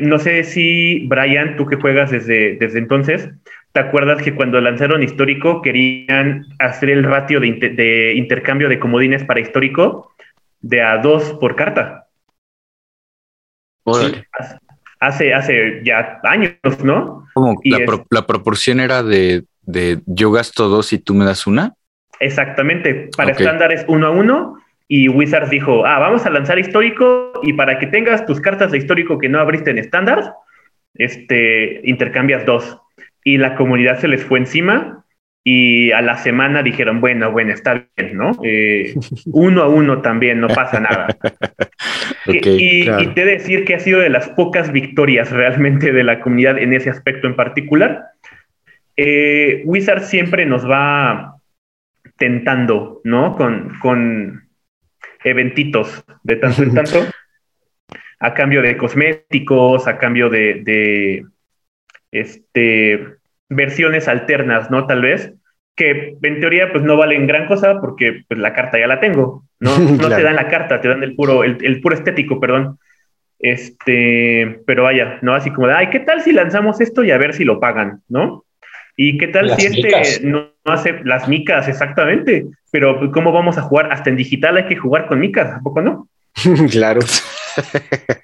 [0.00, 3.30] no sé si, Brian, tú que juegas desde, desde entonces,
[3.72, 9.40] ¿Te acuerdas que cuando lanzaron histórico querían hacer el ratio de, intercambio de comodines para
[9.40, 10.12] histórico
[10.60, 12.06] de a dos por carta?
[15.00, 17.26] Hace, hace ya años, ¿no?
[17.32, 17.58] ¿Cómo?
[18.10, 19.44] La, proporción era de,
[20.04, 21.72] yo gasto dos y tú me das una?
[22.20, 23.08] Exactamente.
[23.16, 24.61] Para estándar es uno a uno.
[24.94, 28.76] Y Wizards dijo, ah, vamos a lanzar histórico y para que tengas tus cartas de
[28.76, 30.34] histórico que no abriste en estándar,
[30.92, 32.78] este, intercambias dos
[33.24, 35.02] y la comunidad se les fue encima
[35.42, 38.32] y a la semana dijeron, bueno, bueno, está bien, ¿no?
[38.44, 38.94] Eh,
[39.32, 41.06] uno a uno también, no pasa nada.
[42.26, 46.58] y, te he decir que ha sido de las pocas victorias realmente de la comunidad
[46.58, 48.08] en ese aspecto en particular.
[48.98, 51.36] Eh, Wizard siempre nos va
[52.18, 53.36] tentando, ¿no?
[53.38, 54.41] Con, con
[55.24, 56.98] eventitos de tanto en tanto,
[58.18, 61.26] a cambio de cosméticos, a cambio de, de
[62.12, 63.06] este,
[63.48, 64.86] versiones alternas, ¿no?
[64.86, 65.32] Tal vez,
[65.74, 69.44] que en teoría pues no valen gran cosa porque pues, la carta ya la tengo,
[69.60, 69.76] ¿no?
[69.78, 72.78] No te dan la carta, te dan el puro, el, puro estético, perdón.
[73.38, 75.34] Este, pero vaya, ¿no?
[75.34, 78.02] Así como de, ay, ¿qué tal si lanzamos esto y a ver si lo pagan,
[78.08, 78.44] ¿no?
[79.04, 82.46] ¿Y qué tal si este no, hace las micas exactamente?
[82.70, 83.90] Pero ¿cómo vamos a jugar?
[83.90, 86.08] Hasta en digital hay que jugar con micas, ¿a poco no?
[86.70, 87.00] claro.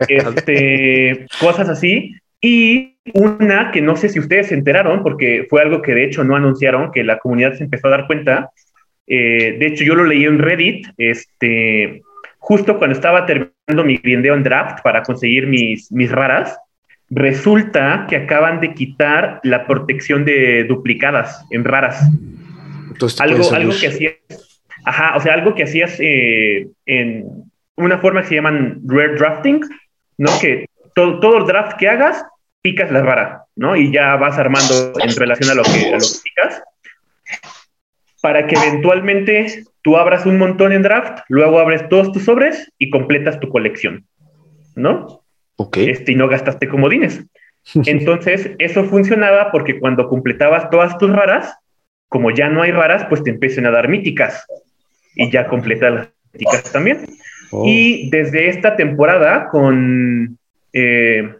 [0.07, 2.15] Este, cosas así.
[2.41, 6.23] Y una que no sé si ustedes se enteraron, porque fue algo que de hecho
[6.23, 8.51] no anunciaron, que la comunidad se empezó a dar cuenta.
[9.09, 12.03] Eh, de hecho, yo lo leí en Reddit, este,
[12.39, 16.57] justo cuando estaba terminando mi grindeo en draft para conseguir mis, mis raras.
[17.11, 22.03] Resulta que acaban de quitar la protección de duplicadas en raras.
[23.21, 24.15] algo, algo que hacías,
[24.85, 27.25] ajá, o sea, algo que hacías eh, en
[27.77, 29.61] una forma que se llaman rare drafting,
[30.19, 30.31] ¿no?
[30.41, 32.25] Que todo, el draft que hagas,
[32.61, 33.77] picas la rara, ¿no?
[33.77, 36.63] Y ya vas armando en relación a lo que, a lo que picas,
[38.21, 42.91] para que eventualmente tú abras un montón en draft, luego abres todos tus sobres y
[42.91, 44.07] completas tu colección,
[44.75, 45.23] ¿no?
[45.59, 45.77] Ok.
[45.79, 47.25] Este, y no gastaste comodines.
[47.75, 51.55] Entonces, eso funcionaba porque cuando completabas todas tus raras,
[52.09, 54.47] como ya no hay raras, pues te empiezan a dar míticas
[55.15, 57.07] y ya completas las míticas también.
[57.51, 57.65] Oh.
[57.67, 60.39] Y desde esta temporada con
[60.73, 61.35] eh,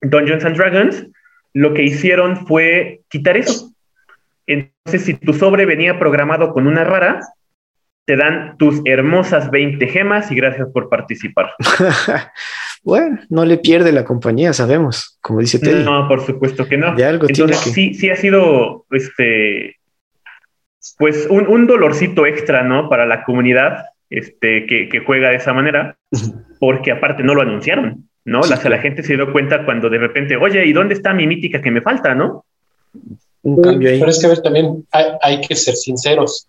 [0.00, 1.06] Dungeons and Dragons,
[1.52, 3.72] lo que hicieron fue quitar eso.
[4.46, 7.20] Entonces, si tu sobre venía programado con una rara,
[8.04, 11.50] te dan tus hermosas 20 gemas y gracias por participar.
[12.82, 15.84] bueno, no le pierde la compañía, sabemos, como dice Teddy.
[15.84, 16.94] No, por supuesto que no.
[16.94, 17.70] De algo tiene que...
[17.70, 19.76] sí, sí ha sido este
[20.96, 22.88] pues un, un, dolorcito extra, ¿no?
[22.88, 25.96] Para la comunidad este, que, que juega de esa manera,
[26.58, 28.08] porque aparte no lo anunciaron.
[28.24, 28.40] ¿no?
[28.42, 31.60] la, la gente se dio cuenta cuando de repente, oye, ¿y dónde está mi mítica
[31.60, 32.44] que me falta, no?
[33.42, 33.98] Un cambio ahí.
[33.98, 34.86] Pero es que, a ver, también
[35.22, 36.46] hay, que ser sinceros.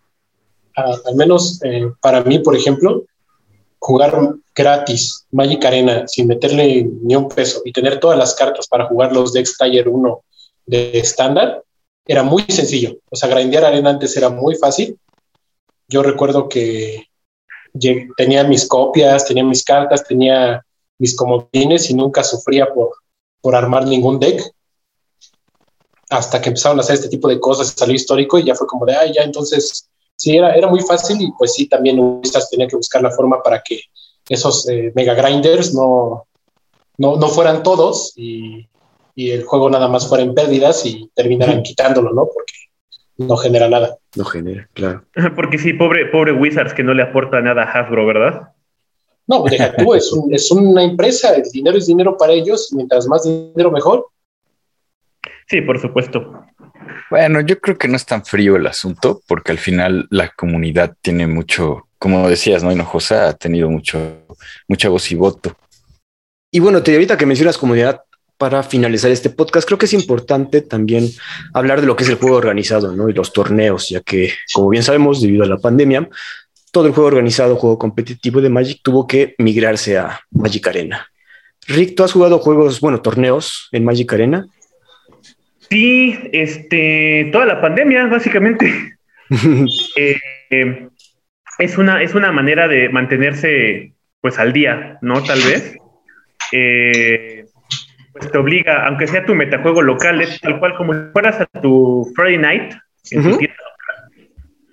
[0.76, 3.04] Al menos eh, para mí, por ejemplo,
[3.80, 8.86] jugar gratis Magic Arena sin meterle ni un peso y tener todas las cartas para
[8.86, 10.24] jugar los decks Tier 1
[10.68, 11.64] de estándar
[12.06, 12.98] era muy sencillo.
[13.10, 14.98] O sea, grindear arena antes era muy fácil.
[15.88, 17.08] Yo recuerdo que
[18.18, 20.66] tenía mis copias, tenía mis cartas, tenía
[20.98, 22.90] mis comodines y nunca sufría por,
[23.42, 24.42] por armar ningún deck.
[26.10, 28.86] Hasta que empezaron a hacer este tipo de cosas, salió histórico y ya fue como
[28.86, 29.90] de, ay, ya entonces,
[30.22, 33.42] sí, era, era muy fácil y pues sí, también Ubisoft tenía que buscar la forma
[33.42, 33.82] para que
[34.30, 36.28] esos eh, mega grinders no,
[36.98, 38.68] no, no, fueran todos y,
[39.16, 42.28] y, el juego nada más fuera en pérdidas y terminaran quitándolo, ¿no?
[42.32, 42.54] Porque
[43.18, 43.98] no genera nada.
[44.16, 45.04] No genera, claro.
[45.36, 48.54] Porque sí, pobre, pobre Wizards que no le aporta nada a Hasbro, ¿verdad?
[49.26, 53.24] No, deja tú, es, es una empresa, el dinero es dinero para ellos, mientras más
[53.24, 54.06] dinero mejor.
[55.48, 56.46] Sí, por supuesto.
[57.10, 60.96] Bueno, yo creo que no es tan frío el asunto, porque al final la comunidad
[61.02, 62.72] tiene mucho, como decías, ¿no?
[62.72, 64.26] Hinojosa ha tenido mucho,
[64.68, 65.56] mucha voz y voto.
[66.52, 68.02] Y bueno, te ahorita que mencionas comunidad,
[68.42, 71.08] para finalizar este podcast, creo que es importante también
[71.54, 73.08] hablar de lo que es el juego organizado, ¿no?
[73.08, 76.10] Y los torneos, ya que, como bien sabemos, debido a la pandemia,
[76.72, 81.08] todo el juego organizado, juego competitivo de Magic tuvo que migrarse a Magic Arena.
[81.68, 84.48] Rick, ¿tú has jugado juegos, bueno, torneos en Magic Arena?
[85.72, 88.98] Sí, este, toda la pandemia, básicamente.
[90.54, 90.90] Eh,
[91.58, 95.24] es, una, es una manera de mantenerse, pues, al día, ¿no?
[95.24, 95.78] Tal vez.
[96.52, 97.46] Eh,
[98.12, 101.46] pues te obliga, aunque sea tu metajuego local, es tal cual como si fueras a
[101.62, 102.74] tu Friday Night
[103.12, 103.56] en tu tienda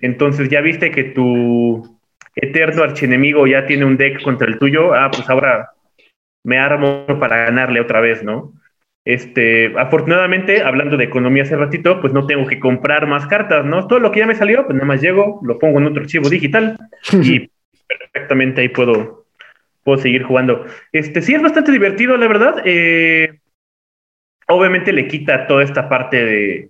[0.01, 1.99] entonces ya viste que tu
[2.35, 4.93] eterno archienemigo ya tiene un deck contra el tuyo.
[4.93, 5.71] Ah, pues ahora
[6.43, 8.53] me armo para ganarle otra vez, ¿no?
[9.09, 13.87] Este, afortunadamente, hablando de economía hace ratito, pues no tengo que comprar más cartas, ¿no?
[13.87, 16.29] Todo lo que ya me salió, pues nada más llego, lo pongo en otro archivo
[16.29, 16.77] digital
[17.23, 17.49] y
[17.87, 19.25] perfectamente ahí puedo,
[19.83, 20.63] puedo seguir jugando.
[20.91, 22.61] Este, sí es bastante divertido, la verdad.
[22.65, 23.39] Eh,
[24.47, 26.69] obviamente le quita toda esta parte de,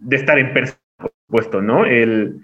[0.00, 0.80] de estar en persona
[1.28, 1.86] puesto, ¿no?
[1.86, 2.40] El,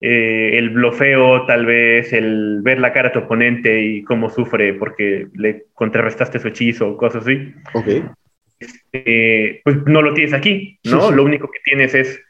[0.00, 4.72] eh, el blofeo, tal vez, el ver la cara de tu oponente y cómo sufre
[4.72, 7.52] porque le contrarrestaste su hechizo, cosas así.
[7.74, 8.14] Ok.
[8.62, 11.10] Este, pues no lo tienes aquí, ¿no?
[11.10, 12.20] Lo único que tienes es,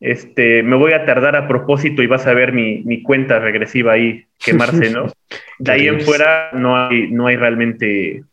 [0.00, 3.92] este, me voy a tardar a propósito y vas a ver mi, mi cuenta regresiva
[3.92, 5.12] ahí quemarse, ¿no?
[5.58, 8.24] De ahí en fuera no hay, no hay realmente,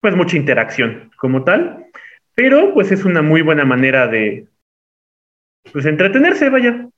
[0.00, 1.86] pues, mucha interacción como tal,
[2.34, 4.46] pero pues es una muy buena manera de,
[5.70, 6.88] pues entretenerse, vaya.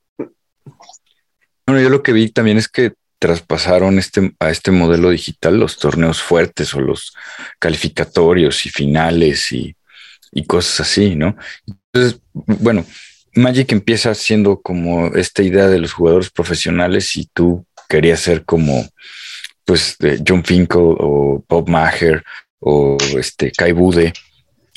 [1.67, 5.77] Bueno, yo lo que vi también es que traspasaron este, a este modelo digital los
[5.77, 7.15] torneos fuertes o los
[7.59, 9.75] calificatorios y finales y,
[10.35, 11.35] y cosas así, ¿no?
[11.93, 12.85] Entonces, bueno,
[13.33, 18.87] Magic empieza siendo como esta idea de los jugadores profesionales y tú querías ser como
[19.63, 22.23] pues John Finkel o Bob Maher
[22.59, 24.13] o este Kai Bude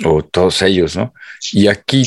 [0.04, 1.12] o todos ellos, ¿no?
[1.52, 2.04] Y aquí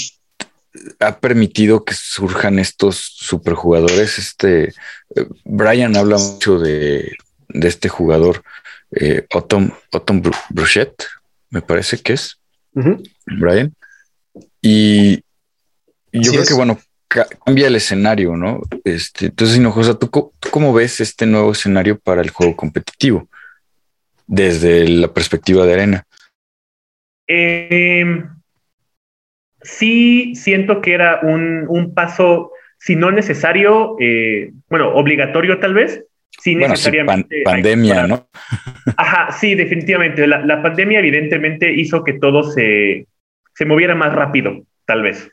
[0.99, 4.17] ha permitido que surjan estos superjugadores.
[4.17, 4.73] Este
[5.15, 7.17] eh, Brian habla mucho de,
[7.49, 8.43] este jugador,
[8.91, 9.71] eh, Ottom,
[10.49, 11.05] Bruchet,
[11.49, 12.40] me parece que es
[12.73, 13.73] Brian.
[14.61, 15.23] Y,
[16.11, 18.61] yo creo que, bueno, cambia el escenario, ¿no?
[18.83, 23.27] Este, entonces, Hinojosa, ¿tú, ¿tú cómo ves este nuevo escenario para el juego competitivo
[24.27, 26.03] desde la perspectiva de Arena?
[27.27, 28.23] Eh,
[29.61, 36.03] sí, siento que era un, paso, si no necesario, eh, bueno, obligatorio tal vez,
[36.39, 37.43] sí necesariamente.
[37.43, 38.29] pandemia, ¿no?
[38.97, 40.25] Ajá, sí, definitivamente.
[40.27, 43.07] La, pandemia evidentemente hizo que todo se,
[43.53, 45.31] se moviera más rápido, tal vez.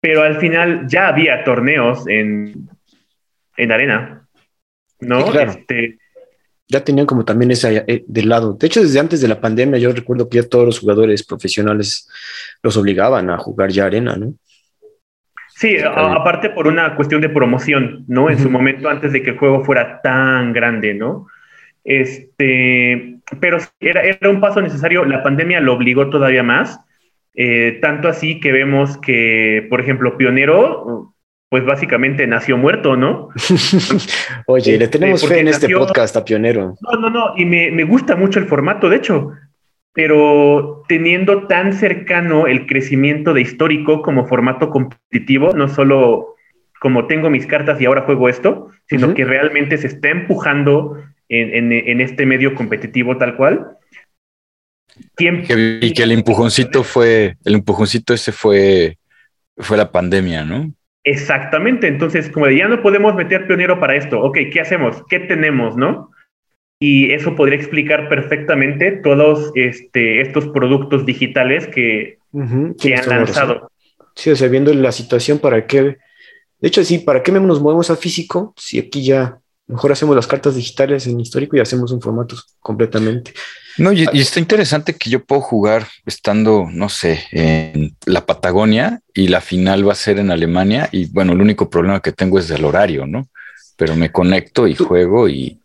[0.00, 2.68] Pero al final ya había torneos en,
[3.56, 4.28] en arena,
[5.00, 5.32] ¿no?
[5.32, 5.98] Este,
[6.68, 8.54] ya tenían como también ese eh, del lado.
[8.54, 12.08] De hecho, desde antes de la pandemia, yo recuerdo que ya todos los jugadores profesionales
[12.62, 14.34] los obligaban a jugar ya arena, ¿no?
[15.56, 18.28] Sí, aparte por una cuestión de promoción, ¿no?
[18.28, 21.28] En su momento, antes de que el juego fuera tan grande, ¿no?
[21.84, 25.04] Este, pero era, era un paso necesario.
[25.04, 26.80] La pandemia lo obligó todavía más.
[27.34, 31.14] Eh, tanto así que vemos que, por ejemplo, Pionero
[31.54, 33.28] pues básicamente nació muerto, ¿no?
[34.46, 36.74] Oye, le este, tenemos fe en este podcast a Pionero.
[36.80, 39.30] No, no, no, y me, me, gusta mucho el formato, de hecho,
[39.94, 46.34] pero teniendo tan cercano el crecimiento de histórico como formato competitivo, no solo
[46.80, 51.72] como tengo mis cartas y ahora juego esto, sino que realmente se está empujando en,
[51.72, 53.68] en, este medio competitivo tal cual.
[55.16, 58.98] y que el empujoncito fue, el empujoncito ese fue,
[59.56, 60.72] fue la pandemia, ¿no?
[61.04, 65.02] Exactamente, entonces como de ya no podemos meter pionero para esto, ok, ¿qué hacemos?
[65.08, 66.10] ¿Qué tenemos, no?
[66.86, 72.18] Y eso podría explicar perfectamente todos este, estos productos digitales que,
[72.78, 73.70] que han lanzado.
[74.14, 75.96] Sí, o sea, viendo la situación, ¿para qué?
[76.60, 80.26] De hecho, sí, ¿para qué nos movemos a físico si aquí ya mejor hacemos las
[80.26, 83.32] cartas digitales en histórico y hacemos un formato completamente?
[83.78, 89.28] No, y, está interesante que yo puedo jugar estando, no sé, en la Patagonia y
[89.28, 90.90] la final va a ser en Alemania.
[90.92, 93.26] Y bueno, el único problema que tengo es del horario, ¿no?
[93.74, 95.58] Pero me conecto y juego y,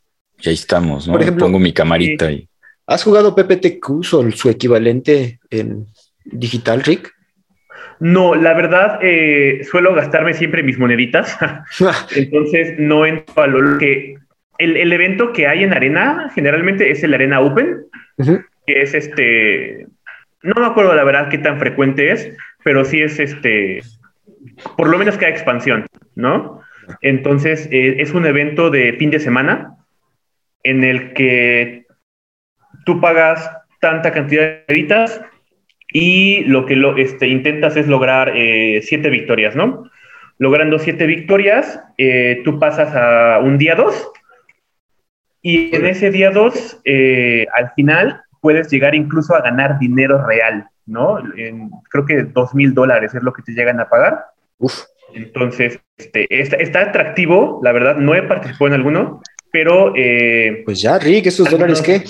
[0.45, 1.13] ahí estamos, ¿no?
[1.13, 2.47] Por ejemplo, Pongo mi camarita y.
[2.87, 5.85] ¿Has jugado PPTQ o su equivalente en
[6.25, 7.13] digital, Rick?
[7.99, 11.37] No, la verdad, eh, suelo gastarme siempre mis moneditas.
[12.15, 14.15] Entonces no entro a lo que
[14.57, 17.85] el, evento que hay en Arena generalmente es el Arena Open,
[18.17, 19.87] que es este,
[20.41, 22.31] no me acuerdo la verdad qué tan frecuente es,
[22.63, 23.83] pero sí es este,
[24.77, 25.85] por lo menos cada expansión,
[26.15, 26.61] ¿no?
[27.01, 29.75] Entonces eh, es un evento de fin de semana
[30.69, 31.85] en el que
[32.85, 33.49] tú pagas
[33.79, 35.21] tanta cantidad de editas
[35.91, 39.89] y lo que lo, este, intentas es lograr eh, siete victorias, ¿no?
[40.37, 44.11] Logrando siete victorias, eh, tú pasas a un día dos
[45.41, 50.67] y en ese día 2, eh, al final, puedes llegar incluso a ganar dinero real,
[50.85, 51.19] ¿no?
[51.89, 54.25] creo que dos mil dólares es lo que te llegan a pagar.
[54.57, 54.83] Uf.
[55.13, 59.93] Entonces, este, está, atractivo, la verdad, no he participado en alguno, pero...
[59.95, 62.03] Eh, pues ya, Rick, ¿esos dólares qué?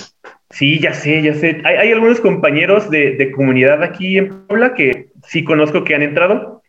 [0.50, 1.62] Sí, ya sé, ya sé.
[1.64, 6.62] Hay, algunos compañeros de, de, comunidad aquí en Puebla que sí conozco que han entrado.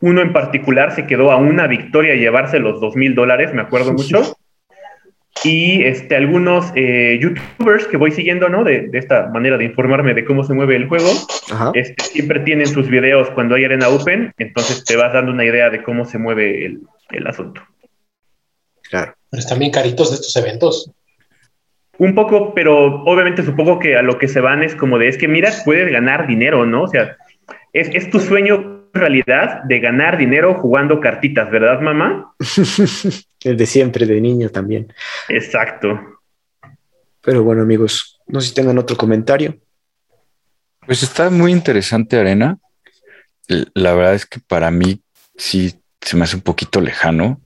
[0.00, 3.92] Uno en particular se quedó a una victoria llevarse los dos mil dólares, me acuerdo
[3.92, 4.36] mucho.
[5.44, 8.64] y este, algunos eh, youtubers que voy siguiendo, ¿no?
[8.64, 11.08] De, esta manera de informarme de cómo se mueve el juego,
[11.74, 15.70] este, siempre tienen sus videos cuando hay arena open, entonces te vas dando una idea
[15.70, 17.62] de cómo se mueve el, asunto.
[18.90, 19.14] Claro.
[19.30, 20.90] Pero están bien caritos de estos eventos.
[21.98, 25.18] Un poco, pero obviamente supongo que a lo que se van es como de, es
[25.18, 26.82] que mira, puedes ganar dinero, ¿no?
[26.82, 27.16] O sea,
[27.72, 32.34] es, es tu sueño realidad de ganar dinero jugando cartitas, ¿verdad, mamá?
[33.44, 34.92] El de siempre, de niño también.
[35.28, 35.98] Exacto.
[37.20, 39.58] Pero bueno, amigos, no sé si tengan otro comentario.
[40.86, 42.58] Pues está muy interesante, Arena.
[43.74, 45.02] La verdad es que para mí
[45.36, 47.40] sí se me hace un poquito lejano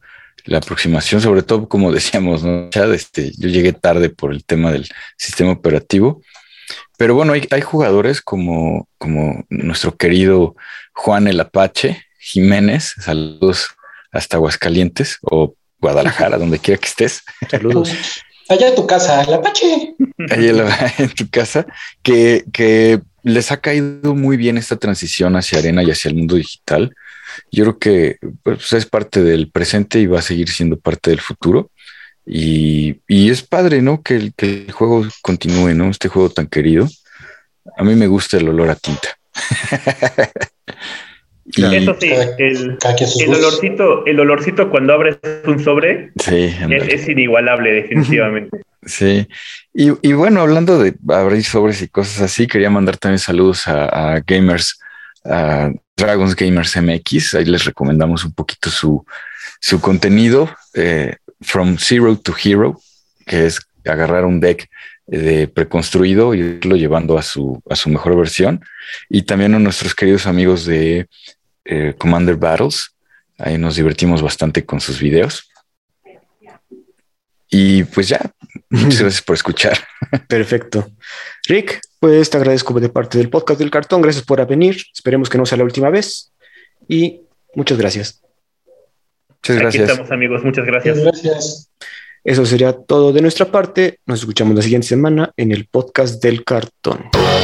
[0.44, 2.68] la aproximación, sobre todo como decíamos, ¿no?
[2.92, 6.22] este, yo llegué tarde por el tema del sistema operativo,
[6.96, 10.54] pero bueno, hay, hay jugadores como, como nuestro querido
[10.92, 13.68] Juan el Apache Jiménez, saludos
[14.12, 17.22] hasta Aguascalientes, o Guadalajara, donde quiera que estés.
[17.50, 17.92] Saludos.
[18.48, 19.94] Allá en tu casa, el Apache.
[20.30, 20.48] Ahí
[20.98, 21.66] en, tu casa,
[22.02, 26.36] que, que les ha caído muy bien esta transición hacia arena y hacia el mundo
[26.36, 26.94] digital.
[27.50, 31.20] Yo creo que pues, es parte del presente y va a seguir siendo parte del
[31.20, 31.70] futuro.
[32.26, 34.02] Y, y es padre, ¿no?
[34.02, 35.90] Que el, que el juego continúe, ¿no?
[35.90, 36.88] Este juego tan querido.
[37.76, 39.08] A mí me gusta el olor a tinta.
[41.46, 42.78] Y- Eso sí, el,
[43.28, 46.94] olorcito, el olorcito cuando abres un sobre sí, es, ándale.
[46.94, 48.60] es inigualable, definitivamente.
[48.86, 49.26] Sí,
[49.72, 53.86] y, y bueno, hablando de abrir sobres y cosas así, quería mandar también saludos a,
[54.16, 54.78] a gamers,
[55.24, 57.34] a Dragons Gamers MX.
[57.34, 59.04] Ahí les recomendamos un poquito su,
[59.60, 62.80] su contenido, eh, From Zero to Hero,
[63.26, 64.68] que es agarrar un deck
[65.06, 68.64] de preconstruido y irlo llevando a su, a su mejor versión.
[69.08, 71.06] Y también a nuestros queridos amigos de
[71.64, 72.90] eh, Commander Battles.
[73.38, 75.50] Ahí nos divertimos bastante con sus videos.
[77.56, 78.20] Y pues ya,
[78.68, 79.78] muchas gracias por escuchar.
[80.26, 80.90] Perfecto.
[81.46, 84.02] Rick, pues te agradezco de parte del podcast del cartón.
[84.02, 84.82] Gracias por venir.
[84.92, 86.32] Esperemos que no sea la última vez.
[86.88, 87.20] Y
[87.54, 88.20] muchas gracias.
[89.28, 89.88] Muchas Aquí gracias.
[89.88, 90.42] estamos, amigos.
[90.42, 90.98] Muchas gracias.
[90.98, 91.70] Gracias.
[92.24, 94.00] Eso sería todo de nuestra parte.
[94.04, 97.08] Nos escuchamos la siguiente semana en el podcast del cartón.